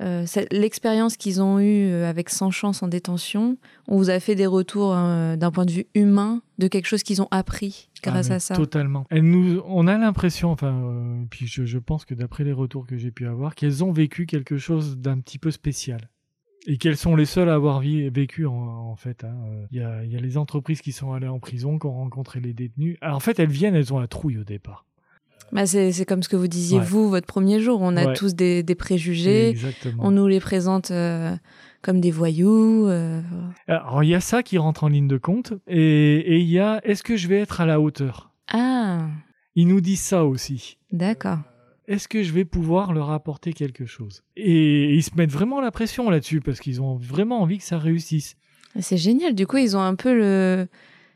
[0.02, 4.36] euh, l'expérience qu'ils ont eue euh, avec Sans Chance en détention, on vous a fait
[4.36, 8.30] des retours hein, d'un point de vue humain de quelque chose qu'ils ont appris grâce
[8.32, 9.06] Ah, à ça Totalement.
[9.10, 12.86] Elles nous, on a l'impression, enfin, euh, puis je, je pense que d'après les retours
[12.86, 16.10] que j'ai pu avoir, qu'elles ont vécu quelque chose d'un petit peu spécial.
[16.70, 19.24] Et qu'elles sont les seules à avoir vécu, en, en fait.
[19.24, 19.34] hein.
[19.50, 21.86] Euh, Il y, a, il y a les entreprises qui sont allées en prison, qui
[21.88, 22.98] ont rencontré les détenus.
[23.00, 24.86] Alors, en fait, elles viennent, elles ont la trouille au départ.
[25.52, 26.86] Bah, c'est, comme ce que vous disiez, Ouais.
[26.86, 27.80] vous, votre premier jour.
[27.82, 28.14] On a Ouais.
[28.14, 29.50] tous des, des préjugés.
[29.50, 30.04] Exactement.
[30.06, 31.34] On nous les présente euh,
[31.82, 32.88] comme des voyous.
[32.88, 33.22] euh,
[33.68, 35.54] Alors, il y a ça qui rentre en ligne de compte.
[35.68, 38.32] Et et il y a, est-ce que je vais être à la hauteur?
[38.52, 39.08] Ah,
[39.56, 40.78] Ils nous disent ça aussi.
[40.92, 41.40] d'accord.
[41.88, 44.24] est-ce que je vais pouvoir leur apporter quelque chose?
[44.36, 47.78] Et ils se mettent vraiment la pression là-dessus parce qu'ils ont vraiment envie que ça
[47.78, 48.36] réussisse.
[48.82, 49.34] C'est génial.
[49.34, 50.68] Du coup, ils ont un peu le.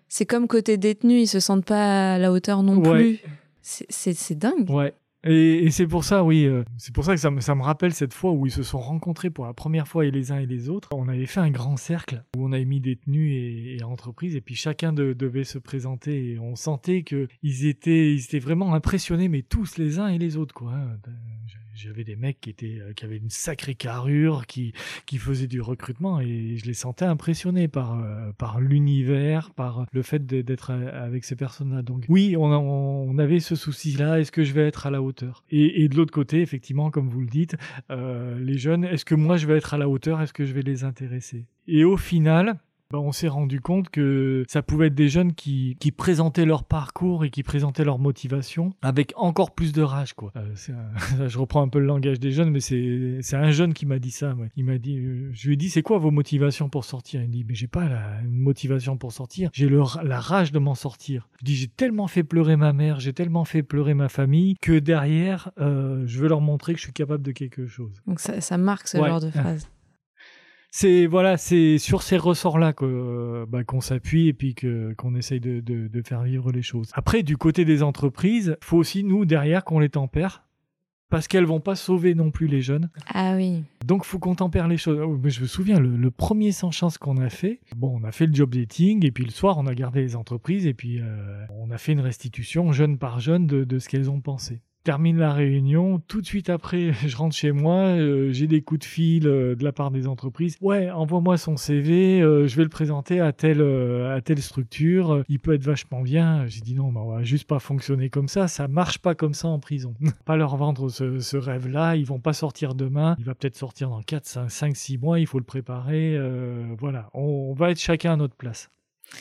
[0.07, 2.91] C'est comme côté détenu, ils se sentent pas à la hauteur non Ouais.
[2.95, 3.19] plus.
[3.61, 4.69] C'est, dingue.
[4.69, 4.93] Ouais.
[5.23, 7.93] Et, c'est pour ça, oui, euh, c'est pour ça que ça me, ça me rappelle
[7.93, 10.47] cette fois où ils se sont rencontrés pour la première fois et les uns et
[10.47, 10.89] les autres.
[10.93, 14.41] On avait fait un grand cercle où on avait mis détenus et, et entreprises et
[14.41, 18.73] puis chacun de- devait se présenter et on sentait que ils étaient, ils étaient vraiment
[18.73, 20.73] impressionnés, mais tous les uns et les autres, quoi.
[20.73, 20.97] hein.
[21.83, 24.73] J'avais des mecs qui étaient, euh, qui avaient une sacrée carrure, qui,
[25.07, 30.01] qui faisaient du recrutement et je les sentais impressionnés par, euh, par l'univers, par le
[30.03, 31.81] fait d'être euh, avec ces personnes-là.
[31.81, 34.19] Donc oui, on, on avait ce souci-là.
[34.19, 35.43] Est-ce que je vais être à la hauteur?
[35.49, 37.55] Et, et de l'autre côté, effectivement, comme vous le dites,
[37.89, 40.21] euh, les jeunes, est-ce que moi je vais être à la hauteur?
[40.21, 41.47] Est-ce que je vais les intéresser?
[41.67, 42.59] Et au final,
[42.91, 46.63] bah, on s'est rendu compte que ça pouvait être des jeunes qui, qui présentaient leur
[46.63, 50.13] parcours et qui présentaient leur motivation avec encore plus de rage.
[50.13, 50.31] Quoi.
[50.35, 53.85] Euh, un- je reprends un peu le langage des jeunes, mais c'est un jeune qui
[53.85, 54.33] m'a dit ça.
[54.35, 54.49] ouais.
[54.55, 57.21] Il m'a dit, euh, je lui ai dit, c'est quoi vos motivations pour sortir?
[57.21, 60.59] Il me dit, mais j'ai pas la, une motivation pour sortir, j'ai la rage de
[60.59, 61.27] m'en sortir.
[61.39, 64.77] Je dis, j'ai tellement fait pleurer ma mère, j'ai tellement fait pleurer ma famille que
[64.79, 67.91] derrière, euh, je veux leur montrer que je suis capable de quelque chose.
[68.07, 69.07] Donc ça, ça marque ce Ouais.
[69.09, 69.67] genre de phrase.
[70.71, 75.15] c'est voilà, c'est sur ces ressorts-là que, euh, bah, qu'on s'appuie et puis que qu'on
[75.15, 76.89] essaye de, de, de faire vivre les choses.
[76.93, 80.43] Après, du côté des entreprises, faut aussi nous derrière qu'on les tempère
[81.09, 82.89] parce qu'elles vont pas sauver non plus les jeunes.
[83.13, 83.65] Ah oui.
[83.85, 84.97] Donc faut qu'on tempère les choses.
[85.05, 87.59] Oh, mais je me souviens le, le premier sans chance qu'on a fait.
[87.75, 90.15] Bon, on a fait le job dating et puis le soir on a gardé les
[90.15, 93.89] entreprises et puis euh, on a fait une restitution jeune par jeune de, de ce
[93.89, 94.61] qu'elles ont pensé.
[94.83, 98.79] Termine la réunion, tout de suite après, je rentre chez moi, euh, j'ai des coups
[98.79, 100.57] de fil euh, de la part des entreprises.
[100.59, 105.39] Ouais, envoie-moi son CV, euh, je vais le présenter à telle à telle structure, il
[105.39, 106.47] peut être vachement bien.
[106.47, 109.35] J'ai dit non, mais on va juste pas fonctionner comme ça, ça marche pas comme
[109.35, 109.93] ça en prison.
[110.25, 113.89] pas leur vendre ce, ce rêve-là, ils vont pas sortir demain, il va peut-être sortir
[113.89, 116.17] dans 4, 5, 5 6 mois, il faut le préparer.
[116.79, 118.71] voilà, on, on va être chacun à notre place.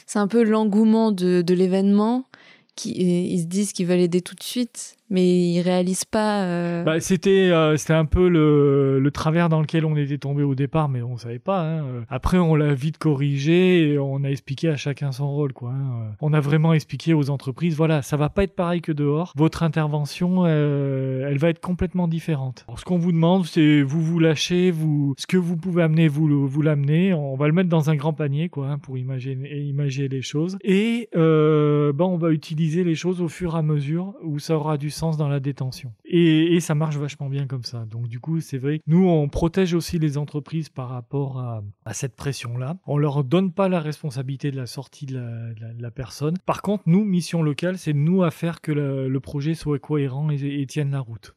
[0.07, 2.25] C'est un peu l'engouement de, de l'événement.
[2.85, 6.45] Ils se disent qu'ils veulent aider tout de suite, mais ils réalisent pas.
[6.45, 10.43] euh, Bah, c'était euh, c'était un peu le, le travers dans lequel on était tombé
[10.43, 11.63] au départ, mais on savait pas.
[11.63, 11.85] hein.
[12.09, 15.53] Après, on l'a vite corrigé et on a expliqué à chacun son rôle.
[15.53, 16.13] Quoi, hein.
[16.21, 19.33] On a vraiment expliqué aux entreprises, voilà, ça va pas être pareil que dehors.
[19.37, 22.65] Votre intervention, euh, elle va être complètement différente.
[22.69, 26.09] Alors, ce qu'on vous demande, c'est vous vous lâchez, vous ce que vous pouvez amener,
[26.09, 27.13] vous vous l'amenez.
[27.15, 30.57] On va le mettre dans un grand panier, quoi, hein, pour imaginer imaginer les choses.
[30.63, 34.57] Et euh, ben, on va utiliser les choses au fur et à mesure où ça
[34.57, 35.93] aura du sens dans la détention.
[36.05, 37.87] Et, ça marche vachement bien comme ça.
[37.87, 42.15] Donc du coup, c'est vrai nous, on protège aussi les entreprises par rapport à, cette
[42.15, 42.77] pression-là.
[42.87, 46.37] On leur donne pas la responsabilité de la sortie de la, personne.
[46.47, 50.63] Par contre, nous, mission locale, c'est nous à faire que le, projet soit cohérent et,
[50.63, 51.35] et tienne la route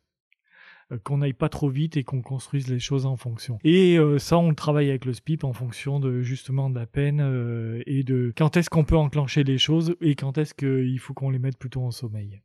[0.91, 3.59] Euh, qu'on n'aille pas trop vite et qu'on construise les choses en fonction.
[3.63, 6.85] Et euh, ça, on le travaille avec le SPIP en fonction de justement de la
[6.85, 10.99] peine euh, et de quand est-ce qu'on peut enclencher les choses et quand est-ce qu'il
[10.99, 12.41] faut qu'on les mette plutôt en sommeil.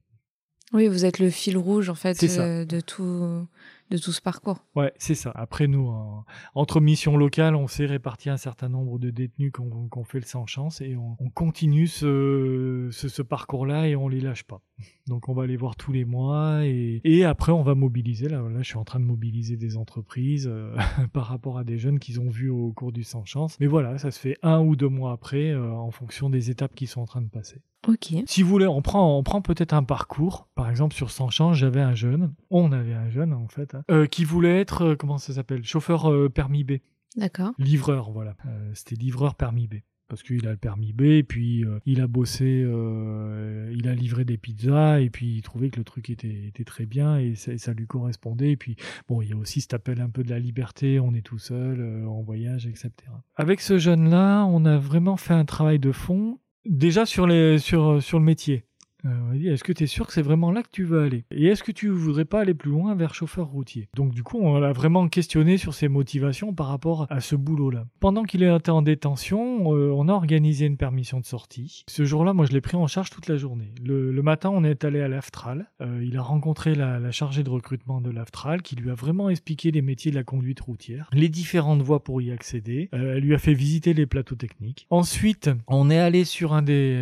[0.73, 3.47] Oui, vous êtes le fil rouge en fait euh, de tout
[3.91, 4.63] de tout ce parcours.
[4.77, 5.33] Ouais, c'est ça.
[5.35, 9.89] Après, nous, en- entre missions locales, on s'est réparti un certain nombre de détenus qu'on
[9.89, 14.09] qu'on fait le sans chance et on, on continue ce, ce, ce parcours-là et on
[14.09, 14.61] les lâche pas.
[15.07, 18.29] Donc, on va les voir tous les mois et, et après, on va mobiliser.
[18.29, 20.77] Là, là, je suis en train de mobiliser des entreprises euh,
[21.15, 23.57] par rapport à des jeunes qu'ils ont vus au cours du sans chance.
[23.59, 26.75] Mais voilà, ça se fait un ou deux mois après euh, en fonction des étapes
[26.75, 27.63] qui sont en train de passer.
[27.87, 28.13] Ok.
[28.27, 30.49] Si vous voulez, on prend, on prend peut-être un parcours.
[30.55, 33.83] Par exemple, sur Sans Chance, j'avais un jeune, on avait un jeune en fait, hein,
[33.91, 36.73] euh, qui voulait être, euh, comment ça s'appelle, chauffeur euh, permis B,
[37.17, 37.53] D'accord.
[37.59, 38.37] livreur, voilà.
[38.75, 39.77] C'était livreur permis B.
[40.09, 43.95] parce qu'il a le permis B, et puis euh, il a bossé, euh, il a
[43.95, 47.35] livré des pizzas, et puis il trouvait que le truc était, était très bien, et
[47.35, 48.53] ça, et ça lui correspondait.
[48.53, 48.77] Et puis,
[49.09, 51.39] bon, il y a aussi cet appel un peu de la liberté, on est tout
[51.39, 52.91] seul, euh, en voyage, etc.
[53.37, 58.03] Avec ce jeune-là, on a vraiment fait un travail de fond, déjà sur, les, sur,
[58.03, 58.65] sur le métier.
[59.05, 61.25] Euh, est-ce que tu es sûr que c'est vraiment là que tu veux aller?
[61.31, 63.89] Et est-ce que tu voudrais pas aller plus loin vers chauffeur routier?
[63.95, 67.87] Donc du coup, on l'a vraiment questionné sur ses motivations par rapport à ce boulot-là.
[68.01, 71.85] Pendant qu'il était en détention, euh, on a organisé une permission de sortie.
[71.89, 73.73] Ce jour-là, moi, je l'ai pris en charge toute la journée.
[73.85, 75.71] Le, le matin, on est allé à l'Aftral.
[75.81, 79.31] Euh, il a rencontré la, la chargée de recrutement de l'Aftral qui lui a vraiment
[79.31, 82.89] expliqué les métiers de la conduite routière, les différentes voies pour y accéder.
[82.95, 84.87] Euh, elle lui a fait visiter les plateaux techniques.
[84.91, 86.49] Ensuite, on est allé sur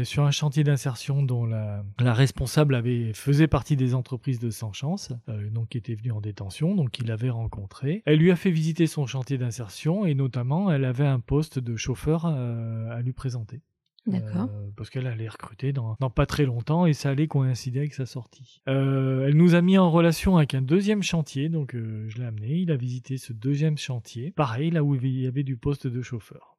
[0.05, 4.72] sur un chantier d'insertion dont la, la responsable avait faisait partie des entreprises de Sans
[4.72, 8.03] Chance, euh, donc qui était venue en détention, donc il l'avait rencontré.
[8.07, 11.76] Elle lui a fait visiter son chantier d'insertion et notamment elle avait un poste de
[11.76, 13.62] chauffeur euh, à lui présenter.
[14.07, 14.49] D'accord.
[14.53, 17.95] Euh, parce qu'elle allait recruter dans, dans pas très longtemps et ça allait coïncider avec
[17.95, 18.62] sa sortie.
[18.68, 22.24] Euh, elle nous a mis en relation avec un deuxième chantier, donc euh, je l'ai
[22.24, 25.87] amené, il a visité ce deuxième chantier, pareil là où il y avait du poste
[25.87, 26.57] de chauffeur.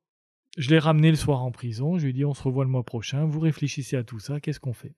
[0.57, 2.71] Je l'ai ramené le soir en prison, je lui ai dit on se revoit le
[2.71, 4.95] mois prochain, vous réfléchissez à tout ça, qu'est-ce qu'on fait?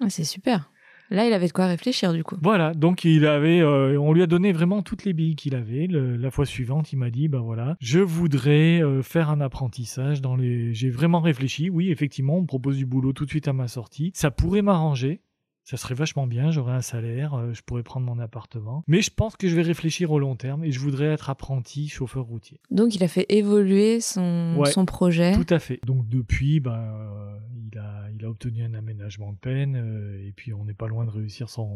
[0.00, 0.70] Ah, c'est super.
[1.10, 2.36] Là, il avait de quoi réfléchir du coup.
[2.42, 5.86] Voilà, donc il avait, euh, on lui a donné vraiment toutes les billes qu'il avait.
[5.88, 10.36] La fois suivante, il m'a dit, ben voilà, je voudrais euh, faire un apprentissage dans
[10.36, 10.74] les.
[10.74, 11.70] J'ai vraiment réfléchi.
[11.70, 14.10] Oui, effectivement, on me propose du boulot tout de suite à ma sortie.
[14.14, 15.22] Ça pourrait m'arranger.
[15.70, 18.84] Ça serait vachement bien, j'aurais un salaire, euh, je pourrais prendre mon appartement.
[18.86, 21.88] Mais je pense que je vais réfléchir au long terme et je voudrais être apprenti
[21.88, 22.58] chauffeur routier.
[22.70, 24.70] Donc, il a fait évoluer son, Ouais.
[24.70, 25.34] son projet.
[25.34, 25.78] Tout à fait.
[25.84, 27.38] Donc depuis, ben, euh,
[27.70, 30.88] il, a, il a obtenu un aménagement de peine euh, et puis on n'est pas
[30.88, 31.68] loin de réussir son,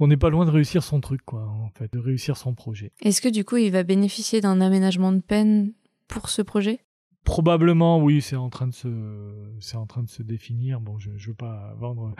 [0.00, 2.90] on n'est pas loin de réussir son truc quoi, en fait, de réussir son projet.
[3.02, 5.72] Est-ce que du coup, il va bénéficier d'un aménagement de peine
[6.08, 6.80] pour ce projet?
[7.28, 8.88] Probablement, oui, c'est en train de se,
[9.60, 10.80] c'est en train de se définir.
[10.80, 12.14] Bon, je, je veux pas vendre.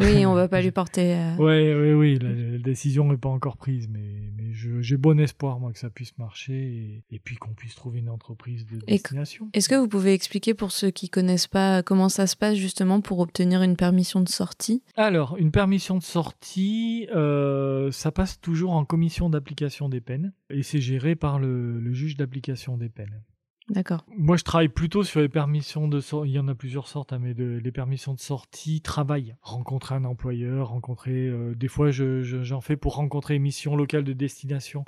[0.00, 1.14] Oui, on va pas lui porter.
[1.14, 5.20] euh, Ouais, ouais, oui, la, la décision n'est pas encore prise, mais, mais j'ai bon
[5.20, 8.78] espoir moi que ça puisse marcher et, et puis qu'on puisse trouver une entreprise de
[8.78, 9.48] destination.
[9.54, 13.00] Est-ce que vous pouvez expliquer pour ceux qui connaissent pas comment ça se passe justement
[13.00, 14.82] pour obtenir une permission de sortie?
[14.96, 20.64] Alors, une permission de sortie, euh, ça passe toujours en commission d'application des peines et
[20.64, 23.22] c'est géré par le, le juge d'application des peines.
[23.70, 24.04] D'accord.
[24.18, 26.30] Moi, je travaille plutôt sur les permissions de sortie.
[26.30, 29.36] Il y en a plusieurs sortes, hein, mais de, les permissions de sortie, travail.
[29.42, 31.28] Rencontrer un employeur, rencontrer.
[31.28, 34.84] euh, des fois, je- je- j'en fais pour rencontrer une mission locale de destination.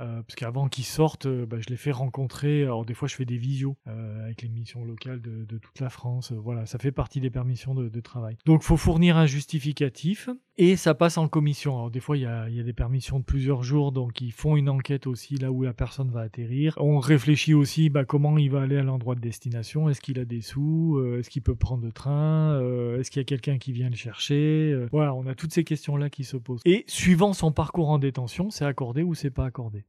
[0.00, 2.62] Euh, parce qu'avant qu'ils sortent, euh, bah, je les fais rencontrer.
[2.62, 5.78] Alors, des fois, je fais des visios euh, avec les missions locales de, de toute
[5.80, 6.32] la France.
[6.32, 8.36] Voilà, ça fait partie des permissions de, de travail.
[8.46, 11.76] Donc, faut fournir un justificatif et ça passe en commission.
[11.76, 14.32] Alors, des fois, il y a, y a des permissions de plusieurs jours, donc ils
[14.32, 16.74] font une enquête aussi là où la personne va atterrir.
[16.78, 19.88] On réfléchit aussi bah, comment il va aller à l'endroit de destination.
[19.90, 20.96] Est-ce qu'il a des sous?
[20.98, 22.54] Euh, Est-ce qu'il peut prendre le train?
[22.54, 24.86] Euh, Est-ce qu'il y a quelqu'un qui vient le chercher?
[24.92, 26.62] Voilà, on a toutes ces questions-là qui se posent.
[26.64, 29.84] Et suivant son parcours en détention, c'est accordé ou c'est pas accordé.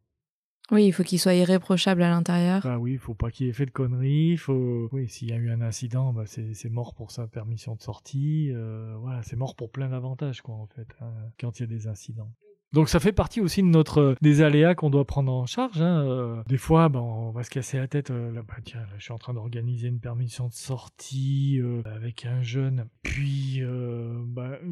[0.72, 2.61] Oui, il faut qu'il soit irréprochable à l'intérieur.
[2.63, 4.38] Bah oui, faut pas qu'il ait fait de conneries.
[4.38, 4.88] Faut...
[4.93, 7.82] Oui, s'il y a eu un incident, bah c'est c'est mort pour sa permission de
[7.82, 8.51] sortie.
[8.53, 11.67] euh, voilà, c'est mort pour plein d'avantages, quoi, en fait, hein, quand il y a
[11.67, 12.32] des incidents.
[12.74, 15.82] Donc ça fait partie aussi de notre des aléas qu'on doit prendre en charge.
[15.82, 16.41] hein, euh.
[16.47, 18.11] Des fois, bah, on va se casser la tête.
[18.11, 22.26] euh, bah, tiens, là, je suis en train d'organiser une permission de sortie euh, avec
[22.26, 22.86] un jeune.
[23.03, 24.67] Puis, euh, bah, euh,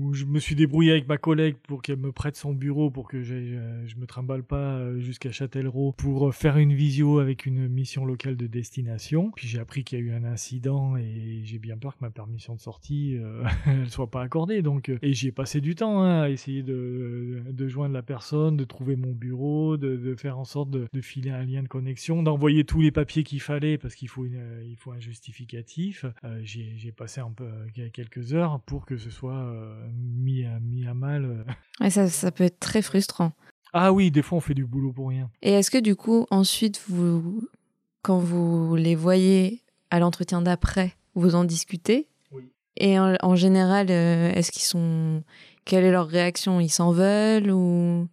[0.00, 3.06] où je me suis débrouillé avec ma collègue pour qu'elle me prête son bureau pour
[3.06, 7.46] que euh, je me trimballe pas euh, jusqu'à Châtellerault pour euh, faire une visio avec
[7.46, 9.30] une mission locale de destination.
[9.36, 12.10] Puis j'ai appris qu'il y a eu un incident et j'ai bien peur que ma
[12.10, 14.60] permission de sortie euh, elle soit pas accordée.
[14.62, 18.02] Donc, euh, et j'y ai passé du temps hein, à essayer de, de joindre la
[18.02, 21.62] personne, de trouver mon bureau, de, de faire en sorte de, de filer un lien
[21.62, 24.92] de connexion, d'envoyer tous les papiers qu'il fallait parce qu'il faut, une, euh, il faut
[24.92, 26.04] un justificatif.
[26.24, 30.44] Euh, j'ai j'ai passé un peu euh, quelques heures pour que ce soit euh, mis,
[30.44, 31.44] à, mis à mal.
[31.80, 33.32] Ouais, ça, ça peut être très frustrant.
[33.72, 35.30] Ah oui, des fois on fait du boulot pour rien.
[35.42, 37.46] Et est-ce que du coup, ensuite, vous,
[38.02, 42.08] quand vous les voyez à l'entretien d'après, vous en discutez?
[42.32, 42.44] Oui.
[42.76, 45.22] Et en, en général, euh, est-ce qu'ils sont.
[45.68, 46.60] Quelle est leur réaction?
[46.60, 48.08] Ils s'en veulent ou.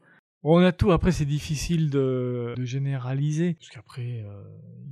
[0.48, 0.92] On a tout.
[0.92, 3.56] Après, c'est difficile de, de généraliser.
[3.56, 4.44] Parce qu'après, euh,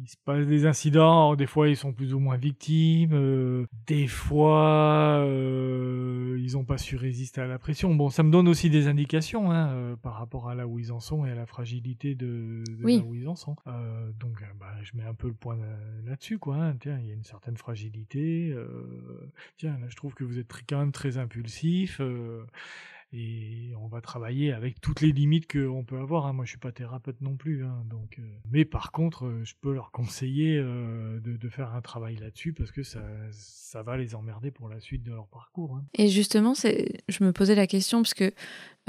[0.02, 1.36] il se passe des incidents.
[1.36, 3.12] Des fois, ils sont plus ou moins victimes.
[3.14, 7.94] euh, des fois, euh, ils n'ont pas su résister à la pression.
[7.94, 10.92] Bon, ça me donne aussi des indications hein, euh, par rapport à là où ils
[10.92, 12.98] en sont et à la fragilité de, de Oui.
[12.98, 13.56] là où ils en sont.
[13.68, 15.58] Euh, donc, bah, je mets un peu le point
[16.04, 16.40] là-dessus.
[16.40, 16.56] quoi.
[16.56, 16.76] hein.
[16.80, 18.50] Tiens, il y a une certaine fragilité.
[18.52, 22.02] euh, tiens, là, je trouve que vous êtes très- quand même très impulsif.
[23.14, 26.26] Et on va travailler avec toutes les limites qu'on peut avoir.
[26.26, 26.34] Hein.
[26.34, 28.18] Moi, je suis pas thérapeute non plus, hein, donc.
[28.20, 32.16] euh, Mais par contre, euh, je peux leur conseiller euh, de, de faire un travail
[32.16, 35.76] là-dessus parce que ça, ça va les emmerder pour la suite de leur parcours.
[35.76, 35.84] hein.
[35.96, 38.32] Et justement, c'est, je me posais la question parce que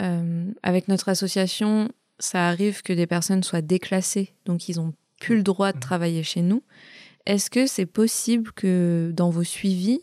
[0.01, 5.37] euh, avec notre association, ça arrive que des personnes soient déclassées, donc ils ont plus
[5.37, 5.81] le droit de Mhm.
[5.83, 6.63] travailler chez nous.
[7.27, 10.01] Est-ce que c'est possible que dans vos suivis,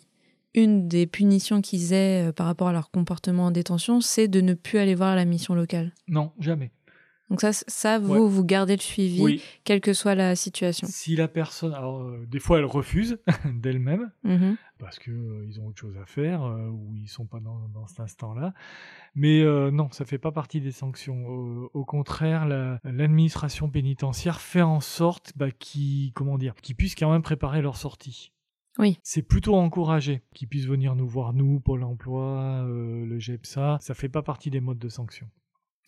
[0.53, 4.41] une des punitions qu'ils aient euh, par rapport à leur comportement en détention, c'est de
[4.41, 6.71] ne plus aller voir la mission locale Non, jamais.
[7.29, 8.19] Donc ça, ça vous, Ouais.
[8.29, 9.41] vous gardez le suivi, Oui.
[9.63, 10.85] quelle que soit la situation.
[10.91, 14.11] Si la personne, alors euh, des fois, elle refuse d'elle-même.
[14.23, 14.57] Mhm.
[14.79, 17.69] parce que euh, ils ont autre chose à faire euh, ou ils sont pas dans,
[17.73, 18.53] dans cet instant-là.
[19.15, 21.25] Mais non, ça fait pas partie des sanctions.
[21.25, 26.95] Au, au contraire, la- l'administration pénitentiaire fait en sorte bah, qu'ils, comment dire, qu'ils puissent
[26.95, 28.33] quand même préparer leur sortie.
[28.79, 28.99] Oui.
[29.03, 33.77] C'est plutôt encouragé qu'ils puissent venir nous voir, nous, Pôle Emploi, euh, le GEPSA.
[33.81, 35.27] Ça fait pas partie des modes de sanction.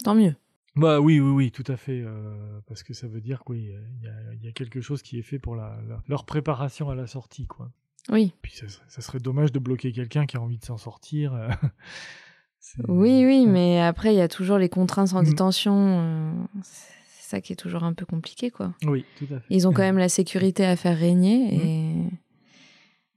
[0.04, 0.36] Tant mieux.
[0.76, 3.74] Bah oui, oui, oui, tout à fait, euh, parce que ça veut dire qu'il y,
[3.76, 6.96] a- il y a quelque chose qui est fait pour la, la- leur préparation à
[6.96, 7.72] la sortie, quoi.
[8.10, 8.34] Oui.
[8.42, 11.34] Puis ça, serait- ça serait dommage de bloquer quelqu'un qui a envie de s'en sortir.
[11.36, 11.48] euh,
[12.88, 15.26] Oui, oui, mais après, il y a toujours les contraintes en Mhm.
[15.30, 15.76] détention.
[15.78, 18.74] euh, c'est ça qui est toujours un peu compliqué, quoi.
[18.86, 19.46] Oui, tout à fait.
[19.50, 22.06] Ils ont quand même la sécurité à faire régner et,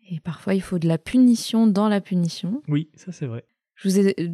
[0.09, 2.62] et parfois il faut de la punition dans la punition.
[2.68, 3.44] Oui, ça c'est vrai.
[3.76, 4.28] Je vous ai euh,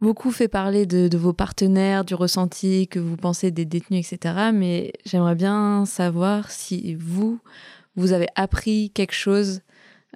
[0.00, 4.50] beaucoup fait parler de, de vos partenaires, du ressenti que vous pensez des détenus, etc.
[4.52, 7.38] Mais j'aimerais bien savoir si vous,
[7.96, 9.62] vous avez appris quelque chose,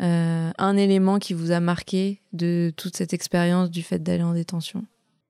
[0.01, 4.35] euh, un élément qui vous a marqué de toute cette expérience du fait d'aller en
[4.35, 4.85] détention?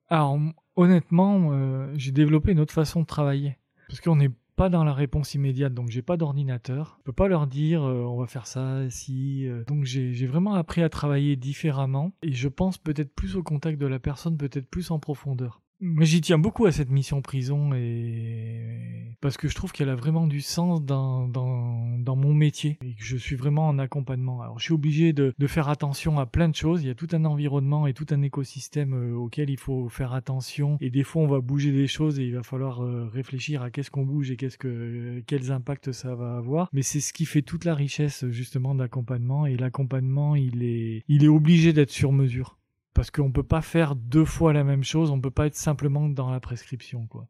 [0.09, 0.39] Alors
[0.77, 3.59] honnêtement, euh, j'ai développé une autre façon de travailler.
[3.89, 6.97] Parce qu'on n'est pas dans la réponse immédiate, donc j'ai pas d'ordinateur.
[7.01, 9.47] Je peux pas leur dire euh, on va faire ça, si.
[9.47, 9.65] euh.
[9.65, 12.13] Donc j'ai j'ai vraiment appris à travailler différemment.
[12.23, 15.61] Et je pense peut-être plus au contact de la personne, peut-être plus en profondeur.
[15.87, 19.95] Mais j'y tiens beaucoup à cette mission prison et parce que je trouve qu'elle a
[19.95, 24.41] vraiment du sens dans, dans, dans mon métier et que je suis vraiment en accompagnement.
[24.41, 26.83] Alors je suis obligé de, de faire attention à plein de choses.
[26.83, 30.15] Il y a tout un environnement et tout un écosystème euh, auquel il faut faire
[30.15, 30.79] attention.
[30.81, 33.71] Et des fois on va bouger des choses et il va falloir euh, réfléchir à
[33.71, 36.71] qu'est-ce qu'on bouge et qu'est-ce que quels impacts ça va avoir.
[36.73, 41.25] Mais c'est ce qui fait toute la richesse justement d'accompagnement et l'accompagnement il est il
[41.25, 42.59] est obligé d'être sur mesure
[42.95, 46.09] parce qu'on peut pas faire deux fois la même chose, on peut pas être simplement
[46.09, 47.27] dans la prescription quoi.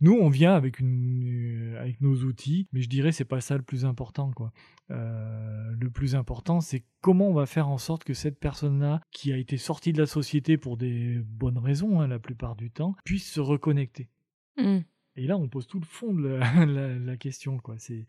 [0.00, 3.84] Nous on vient euh, avec nos outils, mais je dirais c'est pas ça le plus
[3.84, 4.52] important quoi.
[4.90, 9.32] Euh, le plus important c'est comment on va faire en sorte que cette personne-là qui
[9.32, 12.96] a été sortie de la société pour des bonnes raisons hein, la plupart du temps
[13.04, 14.08] puisse se reconnecter.
[14.56, 14.80] Hmm.
[15.16, 17.74] Et là, on pose tout le fond de la, la- la question, quoi.
[17.78, 18.06] C'est,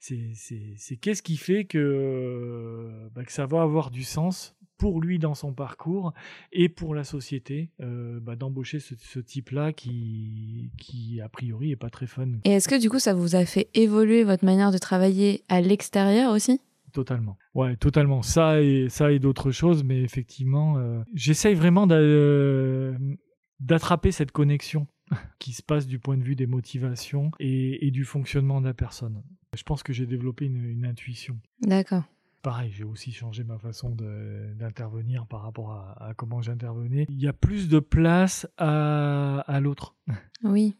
[0.00, 5.00] c'est, c'est, c'est qu'est-ce qui fait que, bah, que ça va avoir du sens pour
[5.00, 6.12] lui dans son parcours
[6.50, 11.76] et pour la société euh, bah, d'embaucher ce, ce type-là qui, qui a priori est
[11.76, 12.26] pas très fun.
[12.44, 15.60] Et est-ce que du coup ça vous a fait évoluer votre manière de travailler à
[15.60, 16.60] l'extérieur aussi?
[16.92, 17.38] Totalement.
[17.54, 18.22] Ouais, totalement.
[18.22, 22.94] Ça et ça et d'autres choses, mais effectivement, euh, j'essaye vraiment d'a- euh,
[23.60, 24.86] d'attraper cette connexion
[25.38, 28.74] qui se passe du point de vue des motivations et, et du fonctionnement de la
[28.74, 29.22] personne.
[29.54, 31.38] Je pense que j'ai développé une, une intuition.
[31.60, 32.04] D'accord.
[32.42, 33.90] Pareil, j'ai aussi changé ma façon
[34.58, 37.06] d'intervenir par rapport à, à comment j'intervenais.
[37.08, 39.94] Il y a plus de place à, à l'autre.
[40.42, 40.74] Oui.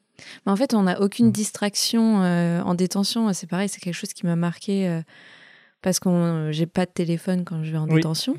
[0.47, 1.33] Mais en fait, on n'a aucune Mm.
[1.33, 3.33] distraction euh, en détention.
[3.33, 5.03] C'est pareil, c'est quelque chose qui m'a marqué euh,
[5.83, 7.97] parce que j'ai pas de téléphone quand je vais en Oui.
[7.97, 8.37] détention.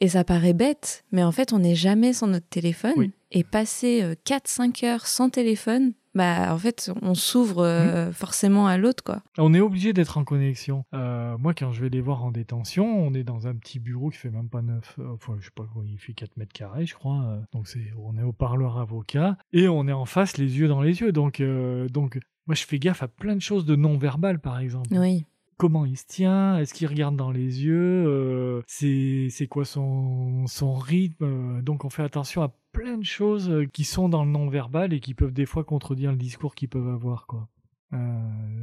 [0.00, 2.92] Et ça paraît bête, mais en fait, on n'est jamais sans notre téléphone.
[2.96, 3.12] Oui.
[3.32, 9.02] Et passer 4-5 heures sans téléphone, bah en fait, on s'ouvre euh, forcément à l'autre,
[9.04, 9.22] quoi.
[9.36, 10.84] On est obligé d'être en connexion.
[10.94, 14.08] Euh, moi, quand je vais les voir en détention, on est dans un petit bureau
[14.10, 16.86] qui fait même pas 9, euh, enfin, je sais pas il fait 4 mètres carrés,
[16.86, 17.22] je crois.
[17.24, 20.68] euh, donc, c'est, on est au parleur avocat et on est en face, les yeux
[20.68, 21.12] dans les yeux.
[21.12, 24.88] Donc, euh, donc, moi, je fais gaffe à plein de choses de non-verbal, par exemple.
[24.92, 25.26] Oui.
[25.58, 26.58] Comment il se tient?
[26.58, 28.04] Est-ce qu'il regarde dans les yeux?
[28.06, 31.24] Euh, C'est, quoi son, son rythme?
[31.24, 34.92] Euh, Donc, on fait attention à plein de choses euh, qui sont dans le non-verbal
[34.92, 37.48] et qui peuvent des fois contredire le discours qu'ils peuvent avoir, quoi.
[37.92, 37.96] Euh,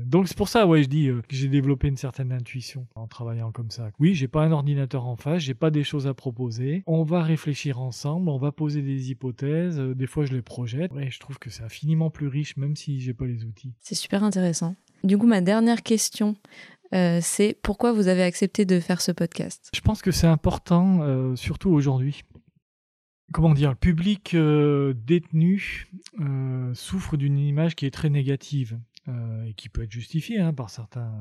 [0.06, 3.08] donc c'est pour ça, ouais, je dis euh, que j'ai développé une certaine intuition en
[3.08, 3.90] travaillant comme ça.
[4.00, 6.84] Oui, j'ai pas un ordinateur en face, j'ai pas des choses à proposer.
[6.88, 9.80] On va réfléchir ensemble, on va poser des hypothèses.
[9.80, 10.92] euh, des fois, je les projette.
[10.92, 13.74] Ouais, je trouve que c'est infiniment plus riche, même si j'ai pas les outils.
[13.80, 14.76] C'est super intéressant.
[15.04, 16.36] Du coup, ma dernière question,
[16.94, 19.70] euh, c'est pourquoi vous avez accepté de faire ce podcast?
[19.74, 22.24] Je pense que c'est important, euh, surtout aujourd'hui.
[23.34, 25.88] Comment dire, le public euh, détenu
[26.20, 28.80] euh, souffre d'une image qui est très négative.
[29.10, 31.12] euh, et qui peut être justifié hein, par, certains,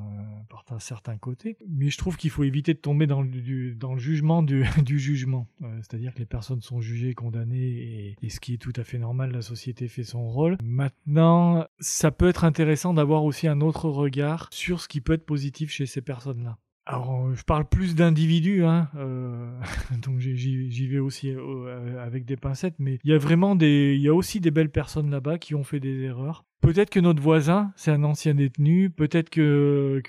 [0.48, 1.56] par certains côtés.
[1.68, 4.64] Mais je trouve qu'il faut éviter de tomber dans le, jugement du,
[4.98, 5.48] jugement.
[5.80, 9.32] C'est-à-dire que les personnes sont jugées, condamnées, et, ce qui est tout à fait normal,
[9.32, 10.58] la société fait son rôle.
[10.62, 15.26] Maintenant, ça peut être intéressant d'avoir aussi un autre regard sur ce qui peut être
[15.26, 16.58] positif chez ces personnes-là.
[16.84, 19.48] Alors, euh, je parle plus d'individus, hein, euh,
[20.02, 24.02] donc j'y vais aussi euh, avec des pincettes, mais il y a vraiment des, il
[24.02, 26.44] y a aussi des belles personnes là-bas qui ont fait des erreurs.
[26.60, 30.00] Peut-être que notre voisin, c'est un ancien détenu, peut-être que,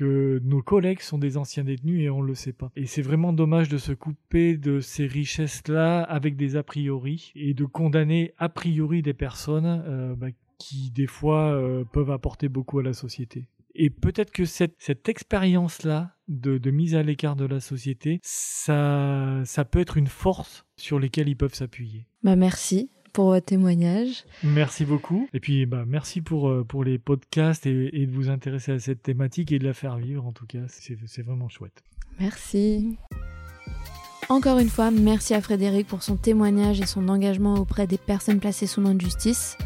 [0.44, 2.72] nos collègues sont des anciens détenus et on le sait pas.
[2.76, 7.56] Et c'est vraiment dommage de se couper de ces richesses-là avec des a priori et
[7.56, 10.28] de condamner a priori des personnes bah,
[10.60, 11.60] qui des fois
[11.92, 13.48] peuvent apporter beaucoup à la société.
[13.76, 19.42] Et peut-être que cette, cette expérience-là de, de, mise à l'écart de la société, ça,
[19.46, 22.08] ça peut être une force sur laquelle ils peuvent s'appuyer.
[22.24, 24.26] Bah merci pour votre témoignage.
[24.44, 25.28] Merci beaucoup.
[25.34, 28.80] Et puis, bah, merci pour, euh, pour les podcasts et, et de vous intéresser à
[28.80, 30.64] cette thématique et de la faire vivre, en tout cas.
[30.68, 31.84] C'est vraiment chouette.
[32.20, 32.98] Merci.
[34.30, 38.40] Encore une fois, merci à Frédéric pour son témoignage et son engagement auprès des personnes
[38.40, 39.58] placées sous main de justice.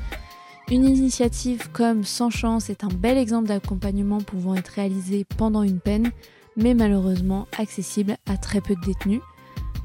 [0.70, 5.80] Une initiative comme Sans chance est un bel exemple d'accompagnement pouvant être réalisé pendant une
[5.80, 6.12] peine,
[6.58, 9.22] mais malheureusement accessible à très peu de détenus.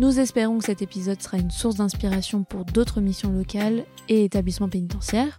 [0.00, 4.68] Nous espérons que cet épisode sera une source d'inspiration pour d'autres missions locales et établissements
[4.68, 5.38] pénitentiaires.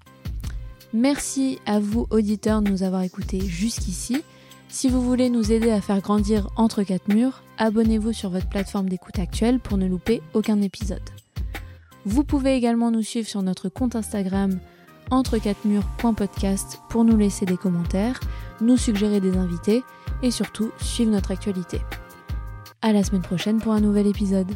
[0.94, 4.24] Merci à vous auditeurs de nous avoir écoutés jusqu'ici.
[4.70, 8.88] Si vous voulez nous aider à faire grandir entre quatre murs, abonnez-vous sur votre plateforme
[8.88, 11.04] d'écoute actuelle pour ne louper aucun épisode.
[12.06, 14.60] Vous pouvez également nous suivre sur notre compte Instagram
[15.12, 18.20] entre 4 murs.podcast pour nous laisser des commentaires,
[18.62, 19.84] nous suggérer des invités
[20.22, 21.82] et surtout suivre notre actualité.
[22.82, 24.54] À la semaine prochaine pour un nouvel épisode.